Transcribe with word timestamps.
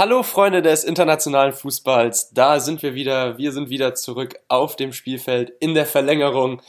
Hallo 0.00 0.22
Freunde 0.22 0.62
des 0.62 0.82
internationalen 0.82 1.52
Fußballs, 1.52 2.30
da 2.32 2.58
sind 2.58 2.82
wir 2.82 2.94
wieder. 2.94 3.36
Wir 3.36 3.52
sind 3.52 3.68
wieder 3.68 3.94
zurück 3.94 4.34
auf 4.48 4.74
dem 4.74 4.94
Spielfeld 4.94 5.52
in 5.60 5.74
der 5.74 5.84
Verlängerung. 5.84 6.62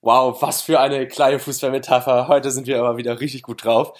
Wow, 0.00 0.40
was 0.40 0.62
für 0.62 0.80
eine 0.80 1.06
kleine 1.06 1.38
Fußballmetapher. 1.38 2.26
Heute 2.26 2.50
sind 2.50 2.66
wir 2.66 2.78
aber 2.78 2.96
wieder 2.96 3.20
richtig 3.20 3.42
gut 3.42 3.66
drauf. 3.66 3.92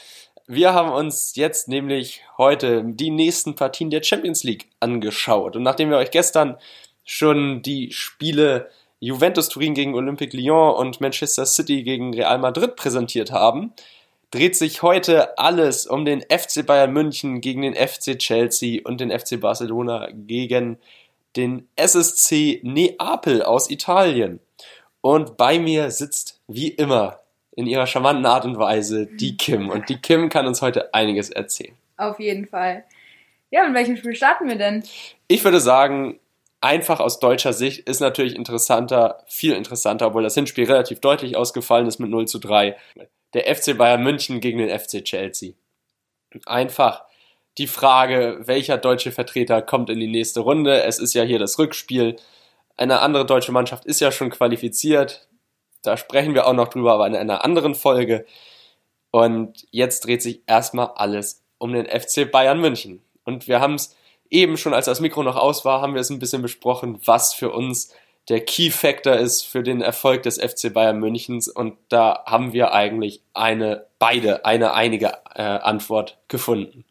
Wir 0.47 0.73
haben 0.73 0.93
uns 0.93 1.37
jetzt 1.37 1.69
nämlich 1.69 2.23
heute 2.39 2.83
die 2.83 3.11
nächsten 3.11 3.55
Partien 3.55 3.91
der 3.91 4.03
Champions 4.03 4.45
League 4.45 4.71
angeschaut. 4.81 5.57
Und 5.57 5.63
nachdem 5.63 5.91
wir 5.91 5.99
euch 5.99 6.11
gestern 6.11 6.57
schon 7.05 7.61
die 7.61 7.93
Spiele 7.93 8.71
Juventus 8.99 9.51
Turin 9.51 9.75
gegen 9.75 9.95
Olympique 9.95 10.35
Lyon 10.35 10.75
und 10.75 11.03
Manchester 11.03 11.45
City 11.45 11.83
gegen 11.83 12.15
Real 12.15 12.39
Madrid 12.39 12.77
präsentiert 12.77 13.31
haben, 13.31 13.75
dreht 14.31 14.57
sich 14.57 14.83
heute 14.83 15.39
alles 15.39 15.87
um 15.87 16.05
den 16.05 16.21
FC 16.23 16.65
Bayern 16.65 16.93
München 16.93 17.41
gegen 17.41 17.63
den 17.63 17.75
FC 17.75 18.19
Chelsea 18.19 18.81
und 18.85 19.01
den 19.01 19.11
FC 19.11 19.41
Barcelona 19.41 20.09
gegen 20.13 20.79
den 21.37 21.69
SSC 21.77 22.61
Neapel 22.63 23.43
aus 23.43 23.71
Italien. 23.71 24.41
Und 25.01 25.37
bei 25.37 25.59
mir 25.59 25.91
sitzt 25.91 26.41
wie 26.47 26.69
immer 26.69 27.21
in 27.57 27.67
ihrer 27.67 27.87
charmanten 27.87 28.27
Art 28.27 28.45
und 28.45 28.59
Weise 28.59 29.07
die 29.07 29.37
Kim. 29.37 29.69
Und 29.69 29.89
die 29.89 29.99
Kim 29.99 30.29
kann 30.29 30.47
uns 30.47 30.63
heute 30.63 30.95
einiges 30.95 31.31
erzählen. 31.31 31.75
Auf 31.97 32.21
jeden 32.21 32.47
Fall. 32.47 32.85
Ja, 33.51 33.67
in 33.67 33.75
welchem 33.75 33.97
Spiel 33.97 34.15
starten 34.15 34.49
wir 34.49 34.57
denn? 34.57 34.85
Ich 35.27 35.45
würde 35.45 35.61
sagen, 35.61 36.21
einfach 36.61 37.01
aus 37.01 37.19
deutscher 37.19 37.53
Sicht 37.53 37.89
ist 37.89 38.01
natürlich 38.01 38.37
interessanter, 38.37 39.23
viel 39.27 39.55
interessanter, 39.55 40.09
obwohl 40.09 40.23
das 40.23 40.35
Hinspiel 40.35 40.65
relativ 40.65 41.01
deutlich 41.01 41.37
ausgefallen 41.37 41.87
ist 41.87 41.99
mit 41.99 42.11
0 42.11 42.29
zu 42.29 42.39
3 42.39 42.77
der 43.35 43.55
FC 43.55 43.77
Bayern 43.77 44.03
München 44.03 44.41
gegen 44.41 44.59
den 44.59 44.79
FC 44.79 45.05
Chelsea. 45.05 45.53
Einfach 46.47 47.05
die 47.59 47.67
Frage, 47.67 48.41
welcher 48.45 48.79
deutsche 48.79 49.13
Vertreter 49.13 49.63
kommt 49.63 49.91
in 49.91 50.01
die 50.01 50.07
nächste 50.07 50.41
Runde. 50.41 50.83
Es 50.83 50.99
ist 50.99 51.15
ja 51.15 51.23
hier 51.23 51.39
das 51.39 51.59
Rückspiel. 51.59 52.17
Eine 52.77 53.01
andere 53.01 53.27
deutsche 53.27 53.53
Mannschaft 53.53 53.85
ist 53.85 54.01
ja 54.01 54.13
schon 54.13 54.31
qualifiziert. 54.31 55.29
Da 55.83 55.97
sprechen 55.97 56.35
wir 56.35 56.47
auch 56.47 56.53
noch 56.53 56.69
drüber, 56.69 56.93
aber 56.93 57.07
in 57.07 57.17
einer 57.17 57.45
anderen 57.45 57.75
Folge. 57.75 58.25
Und 59.11 59.67
jetzt 59.71 60.07
dreht 60.07 60.23
sich 60.23 60.43
erstmal 60.47 60.93
alles 60.95 61.43
um 61.59 61.73
den 61.73 61.87
FC 61.87 62.31
Bayern 62.31 62.61
München. 62.61 63.03
Und 63.25 63.49
wir 63.49 63.61
haben 63.61 63.75
es 63.75 63.97
eben 64.31 64.57
schon, 64.57 64.73
als 64.73 64.87
das 64.87 65.01
Mikro 65.01 65.23
noch 65.23 65.37
aus 65.37 65.65
war, 65.65 65.83
haben 65.83 65.95
wir 65.95 66.01
es 66.01 66.11
ein 66.11 66.21
bisschen 66.21 66.43
besprochen, 66.43 67.01
was 67.05 67.35
für 67.35 67.51
uns 67.51 67.93
der 68.31 68.41
Key 68.41 68.71
Factor 68.71 69.17
ist 69.17 69.43
für 69.43 69.63
den 69.63 69.83
Erfolg 69.83 70.23
des 70.23 70.39
FC 70.39 70.73
Bayern 70.73 71.01
Münchens 71.01 71.49
und 71.49 71.77
da 71.89 72.23
haben 72.27 72.53
wir 72.53 72.73
eigentlich 72.73 73.23
eine, 73.35 73.87
beide, 73.99 74.45
eine 74.45 74.73
einige 74.73 75.19
äh, 75.35 75.43
Antwort 75.43 76.17
gefunden. 76.29 76.85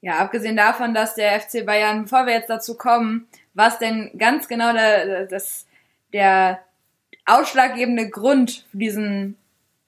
Ja, 0.00 0.18
abgesehen 0.18 0.56
davon, 0.56 0.94
dass 0.94 1.16
der 1.16 1.40
FC 1.40 1.66
Bayern, 1.66 2.04
bevor 2.04 2.26
wir 2.26 2.34
jetzt 2.34 2.50
dazu 2.50 2.76
kommen, 2.76 3.26
was 3.54 3.78
denn 3.78 4.12
ganz 4.16 4.46
genau 4.46 4.72
der, 4.72 5.26
das, 5.26 5.66
der 6.12 6.60
ausschlaggebende 7.26 8.08
Grund 8.08 8.64
für 8.70 8.78
diesen 8.78 9.36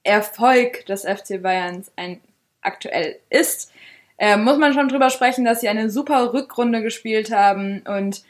Erfolg 0.02 0.84
des 0.86 1.02
FC 1.02 1.40
Bayerns 1.40 1.92
ein, 1.94 2.20
aktuell 2.60 3.20
ist, 3.30 3.72
äh, 4.18 4.36
muss 4.36 4.58
man 4.58 4.74
schon 4.74 4.88
drüber 4.88 5.10
sprechen, 5.10 5.44
dass 5.44 5.60
sie 5.60 5.68
eine 5.68 5.90
super 5.90 6.32
Rückrunde 6.32 6.82
gespielt 6.82 7.30
haben 7.30 7.82
und 7.86 8.24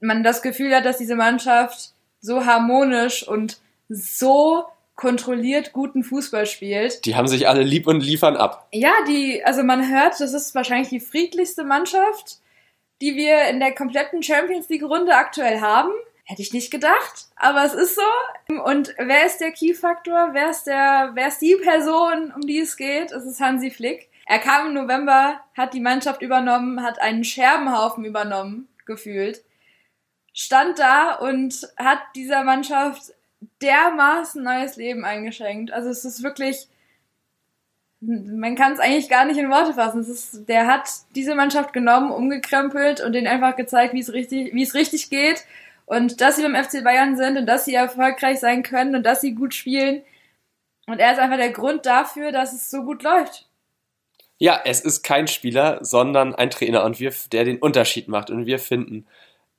man 0.00 0.22
das 0.22 0.42
Gefühl 0.42 0.74
hat, 0.74 0.84
dass 0.84 0.98
diese 0.98 1.16
Mannschaft 1.16 1.92
so 2.20 2.44
harmonisch 2.44 3.26
und 3.26 3.58
so 3.88 4.64
kontrolliert 4.96 5.72
guten 5.72 6.02
Fußball 6.02 6.46
spielt. 6.46 7.04
Die 7.04 7.14
haben 7.14 7.28
sich 7.28 7.48
alle 7.48 7.62
lieb 7.62 7.86
und 7.86 8.00
liefern 8.00 8.36
ab. 8.36 8.66
Ja, 8.72 8.92
die, 9.06 9.44
also 9.44 9.62
man 9.62 9.88
hört, 9.88 10.18
das 10.18 10.32
ist 10.32 10.54
wahrscheinlich 10.54 10.88
die 10.88 11.00
friedlichste 11.00 11.64
Mannschaft, 11.64 12.38
die 13.02 13.14
wir 13.14 13.44
in 13.48 13.60
der 13.60 13.74
kompletten 13.74 14.22
Champions 14.22 14.68
League 14.68 14.82
Runde 14.82 15.14
aktuell 15.14 15.60
haben. 15.60 15.90
Hätte 16.24 16.42
ich 16.42 16.52
nicht 16.52 16.72
gedacht, 16.72 17.26
aber 17.36 17.64
es 17.64 17.74
ist 17.74 17.94
so. 17.94 18.56
Und 18.64 18.94
wer 18.98 19.26
ist 19.26 19.38
der 19.38 19.52
Key-Faktor? 19.52 20.30
Wer 20.32 20.50
ist 20.50 20.64
der, 20.64 21.10
wer 21.14 21.28
ist 21.28 21.40
die 21.40 21.56
Person, 21.62 22.32
um 22.34 22.40
die 22.40 22.58
es 22.58 22.76
geht? 22.76 23.12
Es 23.12 23.24
ist 23.24 23.40
Hansi 23.40 23.70
Flick. 23.70 24.08
Er 24.26 24.40
kam 24.40 24.68
im 24.68 24.74
November, 24.74 25.40
hat 25.56 25.72
die 25.72 25.80
Mannschaft 25.80 26.22
übernommen, 26.22 26.82
hat 26.82 27.00
einen 27.00 27.22
Scherbenhaufen 27.22 28.04
übernommen, 28.04 28.66
gefühlt 28.86 29.44
stand 30.36 30.78
da 30.78 31.14
und 31.14 31.66
hat 31.78 31.98
dieser 32.14 32.44
Mannschaft 32.44 33.14
dermaßen 33.62 34.42
neues 34.42 34.76
Leben 34.76 35.04
eingeschenkt. 35.04 35.72
Also 35.72 35.88
es 35.88 36.04
ist 36.04 36.22
wirklich, 36.22 36.68
man 38.00 38.54
kann 38.54 38.74
es 38.74 38.78
eigentlich 38.78 39.08
gar 39.08 39.24
nicht 39.24 39.38
in 39.38 39.50
Worte 39.50 39.72
fassen. 39.72 40.00
Es 40.00 40.10
ist, 40.10 40.46
der 40.46 40.66
hat 40.66 40.88
diese 41.14 41.34
Mannschaft 41.34 41.72
genommen, 41.72 42.10
umgekrempelt 42.10 43.00
und 43.00 43.14
denen 43.14 43.26
einfach 43.26 43.56
gezeigt, 43.56 43.94
wie 43.94 44.00
es 44.00 44.12
richtig, 44.12 44.54
wie 44.54 44.62
es 44.62 44.74
richtig 44.74 45.08
geht 45.08 45.42
und 45.86 46.20
dass 46.20 46.36
sie 46.36 46.42
beim 46.42 46.62
FC 46.62 46.84
Bayern 46.84 47.16
sind 47.16 47.38
und 47.38 47.46
dass 47.46 47.64
sie 47.64 47.74
erfolgreich 47.74 48.38
sein 48.38 48.62
können 48.62 48.94
und 48.94 49.04
dass 49.04 49.22
sie 49.22 49.34
gut 49.34 49.54
spielen. 49.54 50.02
Und 50.86 51.00
er 51.00 51.12
ist 51.12 51.18
einfach 51.18 51.38
der 51.38 51.50
Grund 51.50 51.86
dafür, 51.86 52.30
dass 52.30 52.52
es 52.52 52.70
so 52.70 52.82
gut 52.82 53.02
läuft. 53.02 53.48
Ja, 54.38 54.60
es 54.66 54.80
ist 54.80 55.02
kein 55.02 55.28
Spieler, 55.28 55.78
sondern 55.82 56.34
ein 56.34 56.50
Trainer 56.50 56.84
und 56.84 57.00
wir, 57.00 57.14
der 57.32 57.44
den 57.44 57.58
Unterschied 57.58 58.06
macht. 58.08 58.28
Und 58.28 58.44
wir 58.44 58.58
finden, 58.58 59.06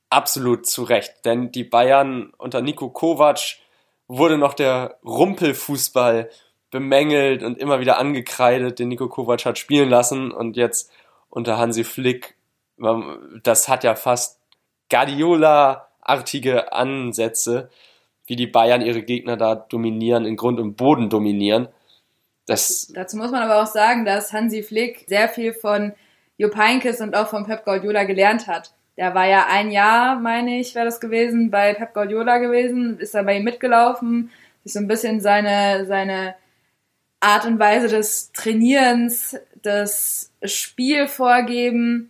absolut 0.10 0.66
zu 0.66 0.84
Recht. 0.84 1.26
Denn 1.26 1.52
die 1.52 1.64
Bayern 1.64 2.34
unter 2.38 2.62
Nico 2.62 2.90
Kovac 2.90 3.58
wurde 4.08 4.38
noch 4.38 4.54
der 4.54 4.98
Rumpelfußball 5.06 6.30
bemängelt 6.70 7.44
und 7.44 7.58
immer 7.58 7.80
wieder 7.80 7.98
angekreidet, 7.98 8.80
den 8.80 8.90
Nico 8.90 9.08
Kovac 9.08 9.46
hat 9.46 9.58
spielen 9.58 9.90
lassen. 9.90 10.32
Und 10.32 10.58
jetzt 10.58 10.92
unter 11.30 11.58
Hansi 11.58 11.84
Flick, 11.84 12.36
das 13.44 13.68
hat 13.70 13.84
ja 13.84 13.96
fast 13.96 14.40
Guardiola-artige 14.90 16.72
Ansätze, 16.74 17.70
wie 18.26 18.36
die 18.36 18.48
Bayern 18.48 18.82
ihre 18.82 19.04
Gegner 19.04 19.38
da 19.38 19.56
dominieren, 19.56 20.26
in 20.26 20.36
Grund 20.36 20.60
und 20.60 20.76
Boden 20.76 21.10
dominieren. 21.10 21.70
Das 22.46 22.92
Dazu 22.94 23.18
muss 23.18 23.32
man 23.32 23.44
aber 23.44 23.62
auch 23.62 23.68
sagen, 23.68 24.06
dass 24.06 24.32
Hansi 24.32 24.64
Flick 24.64 25.06
sehr 25.08 25.28
viel 25.28 25.54
von 25.54 25.94
Jupp 26.38 26.56
Heynckes 26.56 27.02
und 27.02 27.16
auch 27.16 27.28
von 27.28 27.46
Pep 27.46 27.66
Guardiola 27.66 28.04
gelernt 28.06 28.48
hat. 28.48 28.74
Der 28.98 29.14
war 29.14 29.28
ja 29.28 29.46
ein 29.48 29.70
Jahr, 29.70 30.20
meine 30.20 30.60
ich, 30.60 30.74
wäre 30.74 30.86
das 30.86 31.00
gewesen, 31.00 31.52
bei 31.52 31.76
Pep 31.76 31.94
Guardiola 31.94 32.40
gewesen, 32.40 33.00
ist 33.00 33.14
da 33.14 33.22
bei 33.22 33.38
ihm 33.38 33.44
mitgelaufen, 33.44 34.32
sich 34.64 34.74
so 34.74 34.80
ein 34.80 34.88
bisschen 34.88 35.22
seine, 35.22 35.86
seine 35.86 36.36
Art 37.20 37.46
und 37.46 37.60
Weise 37.60 37.88
des 37.88 38.32
Trainierens, 38.32 39.40
des 39.64 40.32
Spielvorgebens 40.44 42.10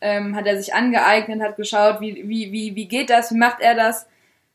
ähm, 0.00 0.34
hat 0.36 0.46
er 0.46 0.56
sich 0.56 0.72
angeeignet, 0.74 1.42
hat 1.42 1.56
geschaut, 1.56 2.00
wie, 2.00 2.28
wie, 2.28 2.50
wie, 2.52 2.74
wie 2.76 2.88
geht 2.88 3.10
das, 3.10 3.30
wie 3.30 3.38
macht 3.38 3.60
er 3.60 3.74
das, 3.74 4.06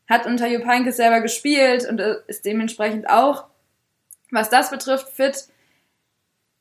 hat 0.08 0.26
unter 0.26 0.48
Jupp 0.48 0.66
Heynckes 0.66 0.96
selber 0.96 1.20
gespielt 1.20 1.88
und 1.88 2.00
äh, 2.00 2.16
ist 2.26 2.44
dementsprechend 2.44 3.08
auch, 3.08 3.44
was 4.30 4.50
das 4.50 4.70
betrifft, 4.70 5.08
fit. 5.08 5.46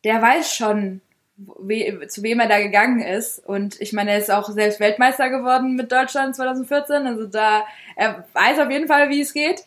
Der 0.03 0.21
weiß 0.21 0.53
schon, 0.53 1.01
we 1.39 2.07
zu 2.07 2.23
wem 2.23 2.39
er 2.39 2.47
da 2.47 2.59
gegangen 2.59 3.01
ist. 3.01 3.39
Und 3.45 3.79
ich 3.79 3.93
meine, 3.93 4.11
er 4.11 4.17
ist 4.17 4.31
auch 4.31 4.49
selbst 4.49 4.79
Weltmeister 4.79 5.29
geworden 5.29 5.75
mit 5.75 5.91
Deutschland 5.91 6.35
2014. 6.35 7.07
Also 7.07 7.27
da, 7.27 7.65
er 7.95 8.25
weiß 8.33 8.59
auf 8.59 8.71
jeden 8.71 8.87
Fall, 8.87 9.09
wie 9.09 9.21
es 9.21 9.33
geht. 9.33 9.63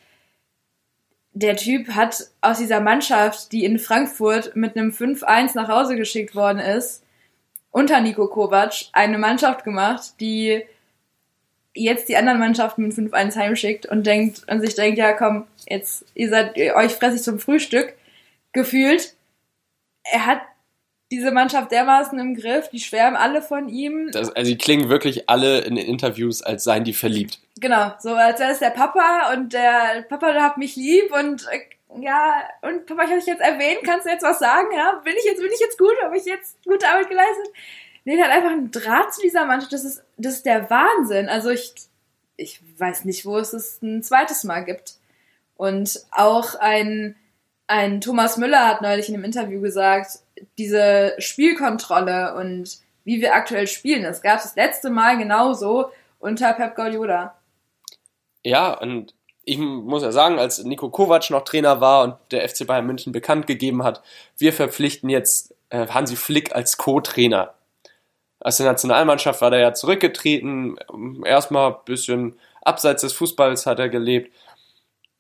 Der 1.35 1.57
Typ 1.57 1.89
hat 1.95 2.29
aus 2.43 2.59
dieser 2.59 2.81
Mannschaft, 2.81 3.53
die 3.53 3.65
in 3.65 3.79
Frankfurt 3.79 4.55
mit 4.55 4.77
einem 4.77 4.91
5-1 4.91 5.53
nach 5.55 5.69
Hause 5.69 5.97
geschickt 5.97 6.35
worden 6.35 6.59
ist, 6.59 7.05
unter 7.71 8.03
Nico 8.03 8.29
Kovac 8.29 8.75
eine 8.93 9.17
Mannschaft 9.17 9.65
gemacht, 9.65 10.21
die 10.21 10.63
jetzt 11.75 12.11
die 12.11 12.17
anderen 12.17 12.39
Mannschaften 12.39 12.83
mit 12.83 12.93
5-1 12.93 13.37
heimschickt 13.37 13.87
und 13.87 14.07
denkt 14.07 14.43
und 14.51 14.61
sich 14.61 14.75
denkt, 14.75 14.99
ja 14.99 15.15
komm, 15.15 15.47
jetzt 15.67 16.05
ihr 16.15 16.29
seid 16.29 16.59
euch 16.59 16.93
fresse 16.93 17.17
ich 17.17 17.23
zum 17.23 17.39
Frühstück 17.39 17.95
gefühlt. 18.53 19.15
Er 20.05 20.27
hat 20.27 20.43
diese 21.13 21.31
Mannschaft 21.31 21.71
dermaßen 21.71 22.19
im 22.19 22.35
Griff, 22.35 22.71
die 22.71 22.81
schwärmen 22.81 23.17
alle 23.17 23.43
von 23.43 23.69
ihm. 23.69 24.11
Das, 24.13 24.35
also 24.35 24.51
die 24.51 24.57
klingen 24.57 24.89
wirklich 24.89 25.29
alle 25.29 25.61
in 25.61 25.77
den 25.77 25.87
Interviews, 25.87 26.41
als 26.41 26.65
seien 26.65 26.85
die 26.85 26.95
verliebt. 26.95 27.39
Genau, 27.61 27.93
so 28.01 28.15
als 28.15 28.41
wäre 28.41 28.53
es 28.53 28.61
der 28.61 28.71
Papa 28.71 29.31
und 29.35 29.53
der 29.53 30.07
Papa 30.09 30.33
der 30.33 30.43
hat 30.43 30.57
mich 30.57 30.75
lieb 30.75 31.13
und 31.13 31.47
äh, 31.51 32.01
ja, 32.01 32.33
und 32.63 32.87
Papa, 32.87 33.03
ich 33.03 33.11
habe 33.11 33.19
dich 33.19 33.27
jetzt 33.27 33.43
erwähnt, 33.43 33.81
kannst 33.85 34.07
du 34.07 34.11
jetzt 34.11 34.23
was 34.23 34.39
sagen? 34.39 34.69
Ja, 34.75 35.03
bin 35.05 35.13
ich 35.19 35.25
jetzt, 35.27 35.43
bin 35.43 35.51
ich 35.53 35.61
jetzt 35.61 35.77
gut? 35.79 35.95
Habe 36.03 36.17
ich 36.17 36.25
jetzt 36.25 36.57
gute 36.65 36.89
Arbeit 36.89 37.11
geleistet? 37.11 37.49
Nee, 38.05 38.17
der 38.17 38.25
hat 38.25 38.33
einfach 38.33 38.53
einen 38.53 38.71
Draht 38.71 39.13
zu 39.13 39.21
dieser 39.21 39.45
Mannschaft. 39.45 39.75
Das 39.75 39.85
ist, 39.85 40.03
das 40.17 40.37
ist 40.37 40.47
der 40.47 40.71
Wahnsinn. 40.71 41.29
Also 41.29 41.51
ich, 41.51 41.75
ich 42.39 42.63
weiß 42.79 43.05
nicht, 43.05 43.27
wo 43.27 43.37
es 43.37 43.53
es 43.53 43.83
ein 43.83 44.03
zweites 44.03 44.45
Mal 44.45 44.65
gibt. 44.65 44.95
Und 45.59 46.01
auch 46.11 46.55
ein, 46.55 47.17
ein 47.67 48.01
Thomas 48.01 48.39
Müller 48.39 48.67
hat 48.67 48.81
neulich 48.81 49.11
in 49.11 49.15
einem 49.15 49.25
Interview 49.25 49.61
gesagt, 49.61 50.22
diese 50.59 51.15
Spielkontrolle 51.19 52.35
und 52.35 52.79
wie 53.05 53.21
wir 53.21 53.35
aktuell 53.35 53.67
spielen, 53.67 54.03
das 54.03 54.23
gab 54.23 54.39
es 54.39 54.45
das 54.45 54.57
letzte 54.57 54.91
Mal 54.91 55.19
genauso 55.19 55.91
unter 56.19 56.53
Pep 56.53 56.77
Guardiola. 56.77 57.37
Ja, 58.45 58.79
und 58.79 59.15
ich 59.45 59.59
muss 59.59 60.03
ja 60.03 60.13
sagen, 60.13 60.39
als 60.39 60.63
Nico 60.63 60.91
Kovac 60.91 61.31
noch 61.31 61.43
Trainer 61.43 61.81
war 61.81 62.05
und 62.05 62.15
der 62.31 62.49
FC 62.49 62.67
Bayern 62.67 62.87
München 62.87 63.13
bekannt 63.13 63.47
gegeben 63.47 63.83
hat, 63.83 64.03
wir 64.39 64.53
verpflichten 64.53 65.09
jetzt 65.09 65.55
äh, 65.71 65.89
Hansi 65.89 66.17
Flick 66.17 66.55
als 66.55 66.77
Co-Trainer. 66.77 67.55
Aus 68.41 68.57
der 68.57 68.67
Nationalmannschaft 68.67 69.41
war 69.41 69.53
er 69.53 69.61
ja 69.61 69.75
zurückgetreten, 69.75 70.77
erstmal 71.25 71.73
ein 71.73 71.79
bisschen 71.85 72.39
abseits 72.61 73.03
des 73.03 73.13
Fußballs 73.13 73.67
hat 73.67 73.79
er 73.79 73.89
gelebt. 73.89 74.33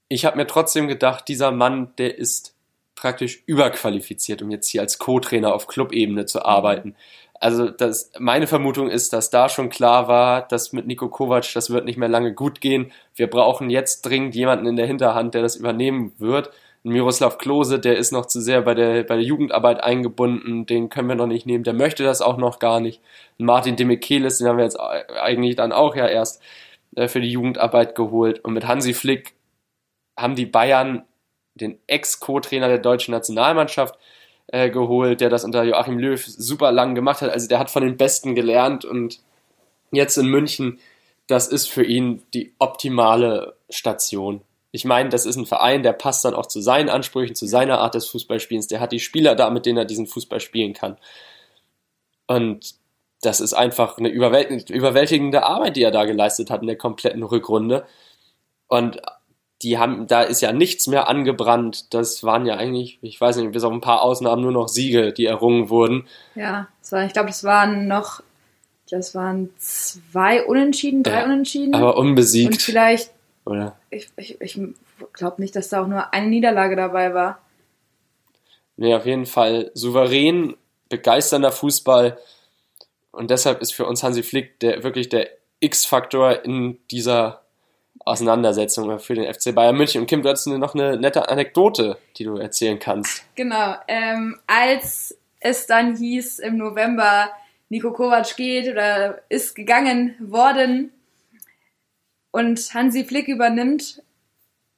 Ich 0.08 0.24
habe 0.24 0.36
mir 0.36 0.46
trotzdem 0.46 0.88
gedacht, 0.88 1.26
dieser 1.28 1.52
Mann, 1.52 1.92
der 1.98 2.18
ist 2.18 2.54
praktisch 3.02 3.42
überqualifiziert, 3.46 4.42
um 4.42 4.50
jetzt 4.52 4.68
hier 4.68 4.80
als 4.80 4.98
Co-Trainer 5.00 5.52
auf 5.52 5.66
Clubebene 5.66 6.24
zu 6.24 6.44
arbeiten. 6.44 6.94
Also 7.40 7.68
das, 7.68 8.12
meine 8.20 8.46
Vermutung 8.46 8.88
ist, 8.88 9.12
dass 9.12 9.28
da 9.28 9.48
schon 9.48 9.70
klar 9.70 10.06
war, 10.06 10.46
dass 10.46 10.72
mit 10.72 10.86
Nico 10.86 11.08
Kovac, 11.08 11.52
das 11.52 11.70
wird 11.70 11.84
nicht 11.84 11.98
mehr 11.98 12.08
lange 12.08 12.32
gut 12.32 12.60
gehen. 12.60 12.92
Wir 13.16 13.26
brauchen 13.26 13.70
jetzt 13.70 14.02
dringend 14.02 14.36
jemanden 14.36 14.66
in 14.66 14.76
der 14.76 14.86
Hinterhand, 14.86 15.34
der 15.34 15.42
das 15.42 15.56
übernehmen 15.56 16.12
wird. 16.18 16.50
Miroslav 16.84 17.38
Klose, 17.38 17.80
der 17.80 17.96
ist 17.96 18.12
noch 18.12 18.26
zu 18.26 18.40
sehr 18.40 18.62
bei 18.62 18.74
der, 18.74 19.02
bei 19.02 19.16
der 19.16 19.24
Jugendarbeit 19.24 19.82
eingebunden, 19.82 20.66
den 20.66 20.88
können 20.88 21.08
wir 21.08 21.16
noch 21.16 21.26
nicht 21.26 21.44
nehmen, 21.44 21.64
der 21.64 21.74
möchte 21.74 22.04
das 22.04 22.22
auch 22.22 22.36
noch 22.36 22.60
gar 22.60 22.78
nicht. 22.78 23.00
Martin 23.36 23.74
Demichelis, 23.74 24.38
den 24.38 24.46
haben 24.46 24.58
wir 24.58 24.64
jetzt 24.64 24.78
eigentlich 24.78 25.56
dann 25.56 25.72
auch 25.72 25.96
ja 25.96 26.06
erst 26.06 26.40
äh, 26.94 27.08
für 27.08 27.20
die 27.20 27.30
Jugendarbeit 27.32 27.96
geholt. 27.96 28.44
Und 28.44 28.52
mit 28.52 28.68
Hansi 28.68 28.94
Flick 28.94 29.34
haben 30.16 30.36
die 30.36 30.46
Bayern 30.46 31.02
den 31.54 31.78
Ex-Co-Trainer 31.86 32.68
der 32.68 32.78
deutschen 32.78 33.12
Nationalmannschaft 33.12 33.98
äh, 34.48 34.70
geholt, 34.70 35.20
der 35.20 35.28
das 35.28 35.44
unter 35.44 35.64
Joachim 35.64 35.98
Löw 35.98 36.24
super 36.24 36.72
lang 36.72 36.94
gemacht 36.94 37.22
hat. 37.22 37.30
Also 37.30 37.48
der 37.48 37.58
hat 37.58 37.70
von 37.70 37.82
den 37.82 37.96
Besten 37.96 38.34
gelernt 38.34 38.84
und 38.84 39.20
jetzt 39.90 40.16
in 40.16 40.26
München, 40.26 40.78
das 41.26 41.48
ist 41.48 41.68
für 41.68 41.84
ihn 41.84 42.22
die 42.34 42.54
optimale 42.58 43.56
Station 43.70 44.42
ich 44.74 44.86
meine, 44.86 45.10
das 45.10 45.26
ist 45.26 45.36
ein 45.36 45.46
Verein, 45.46 45.82
der 45.82 45.92
passt 45.92 46.24
dann 46.24 46.34
auch 46.34 46.46
zu 46.46 46.62
seinen 46.62 46.88
Ansprüchen, 46.88 47.34
zu 47.34 47.46
seiner 47.46 47.78
Art 47.80 47.94
des 47.94 48.08
Fußballspielens. 48.08 48.68
Der 48.68 48.80
hat 48.80 48.90
die 48.90 49.00
Spieler 49.00 49.34
da, 49.34 49.50
mit 49.50 49.66
denen 49.66 49.76
er 49.76 49.84
diesen 49.84 50.06
Fußball 50.06 50.40
spielen 50.40 50.72
kann. 50.72 50.96
Und 52.26 52.74
das 53.20 53.40
ist 53.40 53.52
einfach 53.52 53.98
eine 53.98 54.08
überwältigende 54.08 55.42
Arbeit, 55.44 55.76
die 55.76 55.82
er 55.82 55.90
da 55.90 56.06
geleistet 56.06 56.50
hat 56.50 56.62
in 56.62 56.68
der 56.68 56.78
kompletten 56.78 57.22
Rückrunde. 57.22 57.86
Und 58.66 59.02
die 59.62 59.78
haben, 59.78 60.06
da 60.06 60.22
ist 60.22 60.40
ja 60.40 60.52
nichts 60.52 60.86
mehr 60.86 61.08
angebrannt. 61.08 61.94
Das 61.94 62.24
waren 62.24 62.46
ja 62.46 62.56
eigentlich, 62.56 62.98
ich 63.02 63.20
weiß 63.20 63.36
nicht, 63.36 63.52
bis 63.52 63.64
auf 63.64 63.72
ein 63.72 63.80
paar 63.80 64.02
Ausnahmen 64.02 64.42
nur 64.42 64.52
noch 64.52 64.68
Siege, 64.68 65.12
die 65.12 65.26
errungen 65.26 65.68
wurden. 65.70 66.06
Ja, 66.34 66.68
war, 66.90 67.04
ich 67.04 67.12
glaube, 67.12 67.30
es 67.30 67.44
waren 67.44 67.86
noch, 67.86 68.22
das 68.90 69.14
waren 69.14 69.50
zwei 69.58 70.44
Unentschieden, 70.44 71.02
drei 71.02 71.20
ja, 71.20 71.24
Unentschieden. 71.24 71.74
Aber 71.74 71.96
unbesiegt. 71.96 72.52
Und 72.52 72.62
vielleicht 72.62 73.10
oder? 73.44 73.76
Ich, 73.90 74.08
ich, 74.16 74.40
ich 74.40 74.58
glaube 75.12 75.40
nicht, 75.40 75.56
dass 75.56 75.68
da 75.68 75.82
auch 75.82 75.86
nur 75.86 76.12
eine 76.12 76.28
Niederlage 76.28 76.76
dabei 76.76 77.14
war. 77.14 77.40
Nee, 78.76 78.94
auf 78.94 79.06
jeden 79.06 79.26
Fall 79.26 79.70
souverän, 79.74 80.56
begeisternder 80.88 81.52
Fußball. 81.52 82.18
Und 83.10 83.30
deshalb 83.30 83.60
ist 83.60 83.74
für 83.74 83.86
uns 83.86 84.02
Hansi 84.02 84.22
Flick 84.22 84.60
der, 84.60 84.82
wirklich 84.82 85.08
der 85.08 85.28
X-Faktor 85.60 86.44
in 86.44 86.78
dieser 86.90 87.41
Auseinandersetzung 88.04 88.98
für 88.98 89.14
den 89.14 89.32
FC 89.32 89.54
Bayern 89.54 89.76
München. 89.76 90.02
Und 90.02 90.06
Kim, 90.06 90.22
du 90.22 90.28
hast 90.28 90.46
noch 90.46 90.74
eine 90.74 90.96
nette 90.96 91.28
Anekdote, 91.28 91.98
die 92.16 92.24
du 92.24 92.36
erzählen 92.36 92.78
kannst. 92.78 93.24
Genau. 93.34 93.76
Ähm, 93.88 94.38
als 94.46 95.16
es 95.40 95.66
dann 95.66 95.96
hieß 95.96 96.38
im 96.40 96.56
November, 96.56 97.30
Nico 97.68 97.92
Kovac 97.92 98.36
geht 98.36 98.70
oder 98.70 99.22
ist 99.28 99.54
gegangen 99.54 100.14
worden, 100.20 100.92
und 102.32 102.74
Hansi 102.74 103.04
Flick 103.04 103.28
übernimmt. 103.28 104.02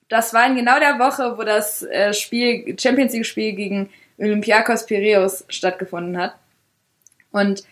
Das 0.08 0.34
war 0.34 0.46
in 0.46 0.56
genau 0.56 0.78
der 0.78 0.98
Woche, 0.98 1.38
wo 1.38 1.44
das 1.44 1.82
äh, 1.82 2.12
Spiel, 2.12 2.76
Champions 2.78 3.14
League 3.14 3.24
Spiel 3.24 3.54
gegen 3.54 3.90
Olympiakos 4.18 4.84
Piraeus 4.84 5.44
stattgefunden 5.48 6.18
hat. 6.18 6.34
Und 7.30 7.64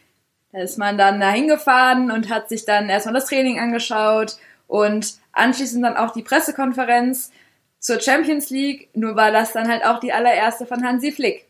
da 0.53 0.61
ist 0.61 0.79
man 0.79 0.97
dann 0.97 1.21
da 1.21 1.31
hingefahren 1.31 2.11
und 2.11 2.31
hat 2.31 2.49
sich 2.49 2.65
dann 2.65 2.89
erstmal 2.89 3.15
das 3.15 3.27
Training 3.27 3.59
angeschaut 3.59 4.37
und 4.67 5.15
anschließend 5.33 5.85
dann 5.85 5.97
auch 5.97 6.13
die 6.13 6.23
Pressekonferenz 6.23 7.31
zur 7.79 8.01
Champions 8.01 8.51
League, 8.51 8.91
nur 8.95 9.17
war 9.17 9.33
das 9.33 9.53
dann 9.53 9.69
halt 9.69 9.85
auch 9.85 9.99
die 9.99 10.13
allererste 10.13 10.67
von 10.67 10.85
Hansi 10.85 11.13
Flick. 11.13 11.47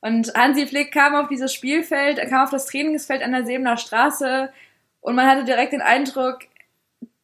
Und 0.00 0.32
Hansi 0.34 0.66
Flick 0.66 0.92
kam 0.92 1.14
auf 1.14 1.28
dieses 1.28 1.52
Spielfeld, 1.52 2.18
er 2.18 2.28
kam 2.28 2.44
auf 2.44 2.50
das 2.50 2.66
Trainingsfeld 2.66 3.22
an 3.22 3.32
der 3.32 3.44
Sebener 3.44 3.76
Straße 3.76 4.52
und 5.00 5.14
man 5.14 5.26
hatte 5.26 5.44
direkt 5.44 5.72
den 5.72 5.82
Eindruck, 5.82 6.40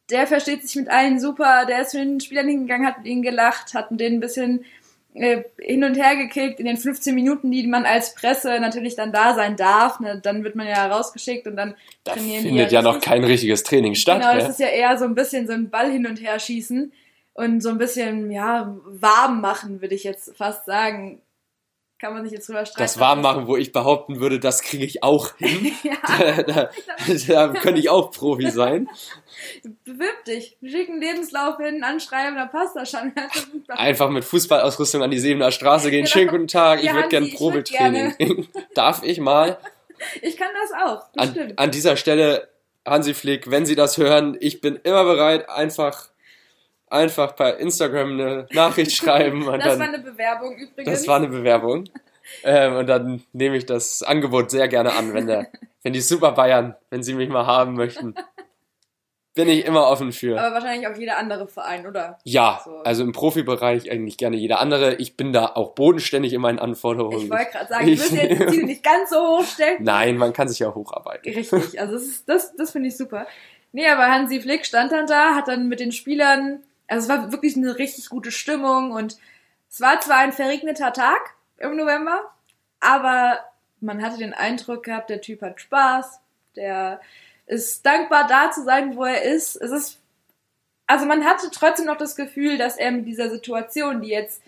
der 0.09 0.27
versteht 0.27 0.65
sich 0.65 0.75
mit 0.75 0.89
allen 0.89 1.19
super, 1.19 1.65
der 1.65 1.81
ist 1.81 1.91
zu 1.91 1.97
den 1.97 2.19
Spielern 2.19 2.47
hingegangen, 2.47 2.87
hat 2.87 2.99
mit 2.99 3.07
ihnen 3.07 3.23
gelacht, 3.23 3.73
hat 3.73 3.91
mit 3.91 3.99
denen 3.99 4.17
ein 4.17 4.21
bisschen 4.21 4.63
äh, 5.19 5.43
hin 5.59 5.83
und 5.83 5.95
her 5.95 6.15
gekickt 6.15 6.59
in 6.59 6.65
den 6.65 6.77
15 6.77 7.13
Minuten, 7.13 7.51
die 7.51 7.65
man 7.67 7.85
als 7.85 8.13
Presse 8.15 8.59
natürlich 8.59 8.95
dann 8.95 9.11
da 9.11 9.33
sein 9.35 9.55
darf. 9.55 9.99
Ne? 9.99 10.19
Dann 10.23 10.43
wird 10.43 10.55
man 10.55 10.67
ja 10.67 10.87
rausgeschickt 10.87 11.47
und 11.47 11.55
dann 11.55 11.75
da 12.03 12.13
trainieren 12.13 12.43
findet 12.43 12.69
findet 12.69 12.71
ja 12.71 12.81
noch 12.81 13.01
kein 13.01 13.23
richtiges 13.23 13.63
Training 13.63 13.95
statt. 13.95 14.21
Genau, 14.21 14.33
das 14.33 14.49
ist 14.49 14.59
ja 14.59 14.67
eher 14.67 14.97
so 14.97 15.05
ein 15.05 15.15
bisschen 15.15 15.47
so 15.47 15.53
ein 15.53 15.69
Ball 15.69 15.91
hin 15.91 16.05
und 16.05 16.21
her 16.21 16.39
schießen 16.39 16.91
und 17.33 17.61
so 17.61 17.69
ein 17.69 17.77
bisschen, 17.77 18.31
ja, 18.31 18.75
warm 18.85 19.41
machen, 19.41 19.81
würde 19.81 19.95
ich 19.95 20.03
jetzt 20.03 20.35
fast 20.35 20.65
sagen 20.65 21.21
kann 21.99 22.13
man 22.13 22.23
sich 22.23 22.33
jetzt 22.33 22.47
drüber 22.47 22.65
streiten. 22.65 22.83
Das 22.83 22.99
Warmmachen, 22.99 23.47
wo 23.47 23.57
ich 23.57 23.71
behaupten 23.71 24.19
würde, 24.19 24.39
das 24.39 24.61
kriege 24.61 24.85
ich 24.85 25.03
auch 25.03 25.35
hin. 25.37 25.71
ja. 25.83 25.95
da, 26.43 26.69
da, 27.27 27.47
da 27.47 27.59
könnte 27.59 27.79
ich 27.79 27.89
auch 27.89 28.11
Profi 28.11 28.51
sein. 28.51 28.87
Bewirb 29.83 30.25
dich. 30.25 30.57
Schick 30.63 30.89
einen 30.89 31.01
Lebenslauf 31.01 31.57
hin, 31.57 31.83
anschreiben, 31.83 32.35
da 32.35 32.45
passt 32.45 32.75
das 32.75 32.91
schon. 32.91 33.13
Einfach 33.69 34.09
mit 34.09 34.25
Fußballausrüstung 34.25 35.01
an 35.01 35.11
die 35.11 35.19
Sebener 35.19 35.51
Straße 35.51 35.89
gehen. 35.89 36.05
Genau. 36.05 36.11
Schönen 36.11 36.29
guten 36.29 36.47
Tag, 36.47 36.83
ich 36.83 36.93
würde 36.93 37.09
gern 37.09 37.31
Probetraining. 37.31 38.47
Darf 38.75 39.03
ich 39.03 39.19
mal? 39.19 39.57
Ich 40.21 40.37
kann 40.37 40.49
das 40.61 40.71
auch. 40.79 41.07
Das 41.13 41.35
an, 41.35 41.53
an 41.55 41.71
dieser 41.71 41.97
Stelle, 41.97 42.47
Hansi 42.85 43.15
Flick, 43.15 43.49
wenn 43.49 43.65
Sie 43.65 43.75
das 43.75 43.97
hören, 43.97 44.37
ich 44.39 44.61
bin 44.61 44.75
immer 44.83 45.03
bereit, 45.03 45.49
einfach 45.49 46.09
einfach 46.89 47.35
per 47.35 47.57
Instagram 47.57 48.11
eine 48.11 48.47
Nachricht 48.51 48.91
schreiben. 48.95 49.47
Und 49.47 49.59
das 49.59 49.77
dann, 49.77 49.79
war 49.79 49.87
eine 49.87 49.99
Bewerbung 49.99 50.55
übrigens. 50.55 50.99
Das 50.99 51.07
war 51.07 51.17
eine 51.17 51.27
Bewerbung. 51.27 51.85
ähm, 52.43 52.75
und 52.75 52.87
dann 52.87 53.23
nehme 53.33 53.57
ich 53.57 53.65
das 53.65 54.03
Angebot 54.03 54.51
sehr 54.51 54.67
gerne 54.67 54.93
an, 54.93 55.13
wenn, 55.13 55.27
der, 55.27 55.47
wenn 55.83 55.93
die 55.93 56.01
Super 56.01 56.31
Bayern, 56.33 56.75
wenn 56.89 57.03
sie 57.03 57.13
mich 57.13 57.29
mal 57.29 57.45
haben 57.45 57.75
möchten. 57.75 58.15
Bin 59.33 59.49
ich 59.49 59.65
immer 59.65 59.85
offen 59.85 60.11
für. 60.13 60.39
Aber 60.39 60.55
wahrscheinlich 60.55 60.87
auch 60.87 60.97
jeder 60.97 61.19
andere 61.19 61.47
Verein, 61.47 61.85
oder? 61.85 62.17
Ja, 62.23 62.59
so. 62.65 62.77
also 62.77 63.03
im 63.03 63.11
Profibereich 63.11 63.91
eigentlich 63.91 64.17
gerne 64.17 64.35
jeder 64.35 64.59
andere. 64.59 64.95
Ich 64.95 65.15
bin 65.15 65.31
da 65.31 65.45
auch 65.53 65.75
bodenständig 65.75 66.33
in 66.33 66.41
meinen 66.41 66.57
Anforderungen. 66.57 67.25
Ich 67.25 67.29
wollte 67.29 67.51
gerade 67.51 67.67
sagen, 67.69 67.87
ich 67.87 68.11
will 68.11 68.17
jetzt 68.17 68.41
die 68.41 68.47
Ziele 68.47 68.65
nicht 68.65 68.83
ganz 68.83 69.11
so 69.11 69.17
hoch 69.17 69.43
stellen. 69.43 69.77
Nein, 69.83 70.17
man 70.17 70.33
kann 70.33 70.47
sich 70.47 70.57
ja 70.57 70.73
hocharbeiten. 70.73 71.31
Richtig, 71.31 71.79
also 71.79 71.93
das, 71.93 72.01
ist, 72.01 72.27
das, 72.27 72.55
das 72.55 72.71
finde 72.71 72.87
ich 72.87 72.97
super. 72.97 73.27
Nee, 73.73 73.87
aber 73.87 74.07
Hansi 74.07 74.41
Flick 74.41 74.65
stand 74.65 74.91
dann 74.91 75.05
da, 75.05 75.35
hat 75.35 75.47
dann 75.47 75.67
mit 75.67 75.79
den 75.79 75.91
Spielern 75.91 76.63
also 76.87 77.03
es 77.03 77.09
war 77.09 77.31
wirklich 77.31 77.55
eine 77.57 77.77
richtig 77.77 78.09
gute 78.09 78.31
Stimmung 78.31 78.91
und 78.91 79.17
es 79.69 79.81
war 79.81 79.99
zwar 79.99 80.17
ein 80.17 80.31
verregneter 80.31 80.93
Tag 80.93 81.35
im 81.57 81.75
November, 81.75 82.31
aber 82.79 83.39
man 83.79 84.01
hatte 84.01 84.17
den 84.17 84.33
Eindruck 84.33 84.83
gehabt, 84.83 85.09
der 85.09 85.21
Typ 85.21 85.41
hat 85.41 85.59
Spaß, 85.59 86.19
der 86.55 87.01
ist 87.45 87.85
dankbar 87.85 88.27
da 88.27 88.51
zu 88.51 88.63
sein, 88.63 88.95
wo 88.95 89.05
er 89.05 89.23
ist. 89.23 89.55
Es 89.55 89.71
ist, 89.71 89.99
also 90.85 91.05
man 91.05 91.25
hatte 91.25 91.49
trotzdem 91.51 91.85
noch 91.85 91.97
das 91.97 92.15
Gefühl, 92.15 92.57
dass 92.57 92.77
er 92.77 92.91
mit 92.91 93.07
dieser 93.07 93.29
Situation, 93.29 94.01
die 94.01 94.09
jetzt 94.09 94.41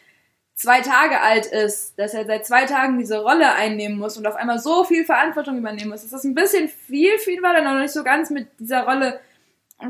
zwei 0.55 0.81
Tage 0.81 1.21
alt 1.21 1.45
ist, 1.45 1.97
dass 1.97 2.13
er 2.13 2.25
seit 2.25 2.45
zwei 2.45 2.65
Tagen 2.65 2.99
diese 2.99 3.21
Rolle 3.21 3.53
einnehmen 3.53 3.97
muss 3.97 4.17
und 4.17 4.27
auf 4.27 4.35
einmal 4.35 4.59
so 4.59 4.83
viel 4.83 5.05
Verantwortung 5.05 5.57
übernehmen 5.57 5.89
muss, 5.89 6.01
dass 6.01 6.11
das 6.11 6.25
ein 6.25 6.35
bisschen 6.35 6.67
viel 6.67 7.13
ihn 7.27 7.41
war, 7.41 7.53
dann 7.53 7.63
noch 7.63 7.79
nicht 7.79 7.93
so 7.93 8.03
ganz 8.03 8.29
mit 8.29 8.47
dieser 8.59 8.83
Rolle 8.83 9.21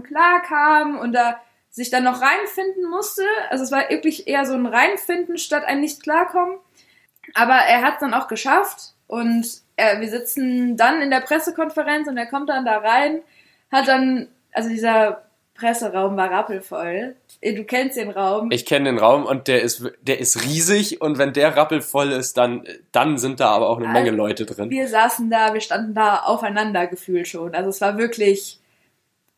klar 0.03 0.43
kam 0.43 0.99
und 0.99 1.13
da 1.13 1.41
sich 1.69 1.89
dann 1.89 2.03
noch 2.03 2.21
reinfinden 2.21 2.89
musste. 2.89 3.23
Also 3.49 3.63
es 3.63 3.71
war 3.71 3.89
wirklich 3.89 4.27
eher 4.27 4.45
so 4.45 4.53
ein 4.53 4.65
Reinfinden 4.65 5.37
statt 5.37 5.63
ein 5.65 5.81
Nicht-Klarkommen. 5.81 6.57
Aber 7.35 7.53
er 7.53 7.81
hat 7.81 7.95
es 7.95 7.99
dann 7.99 8.13
auch 8.13 8.27
geschafft 8.27 8.93
und 9.07 9.45
er, 9.75 10.01
wir 10.01 10.09
sitzen 10.09 10.77
dann 10.77 11.01
in 11.01 11.11
der 11.11 11.21
Pressekonferenz 11.21 12.07
und 12.07 12.17
er 12.17 12.25
kommt 12.25 12.49
dann 12.49 12.65
da 12.65 12.77
rein, 12.77 13.21
hat 13.71 13.87
dann, 13.87 14.27
also 14.51 14.69
dieser 14.69 15.23
Presseraum 15.53 16.17
war 16.17 16.31
rappelvoll. 16.31 17.15
Du 17.41 17.63
kennst 17.63 17.97
den 17.97 18.09
Raum. 18.09 18.49
Ich 18.51 18.65
kenne 18.65 18.89
den 18.89 18.97
Raum 18.97 19.25
und 19.25 19.47
der 19.47 19.61
ist, 19.61 19.83
der 20.01 20.19
ist 20.19 20.43
riesig 20.43 21.01
und 21.01 21.17
wenn 21.17 21.33
der 21.33 21.55
rappelvoll 21.55 22.11
ist, 22.11 22.37
dann, 22.37 22.63
dann 22.91 23.17
sind 23.17 23.39
da 23.39 23.49
aber 23.49 23.69
auch 23.69 23.77
eine 23.77 23.87
also, 23.87 23.99
Menge 23.99 24.11
Leute 24.11 24.45
drin. 24.45 24.69
Wir 24.69 24.87
saßen 24.87 25.29
da, 25.29 25.53
wir 25.53 25.61
standen 25.61 25.93
da 25.93 26.19
aufeinander 26.23 26.87
gefühlt 26.87 27.27
schon. 27.27 27.53
Also 27.53 27.69
es 27.69 27.81
war 27.81 27.97
wirklich, 27.97 28.59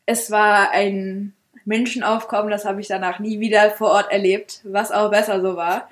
es 0.05 0.31
war 0.31 0.71
ein 0.71 1.33
Menschenaufkommen, 1.65 2.51
das 2.51 2.65
habe 2.65 2.81
ich 2.81 2.87
danach 2.87 3.19
nie 3.19 3.39
wieder 3.39 3.71
vor 3.71 3.91
Ort 3.91 4.11
erlebt, 4.11 4.61
was 4.63 4.91
auch 4.91 5.11
besser 5.11 5.41
so 5.41 5.55
war. 5.55 5.89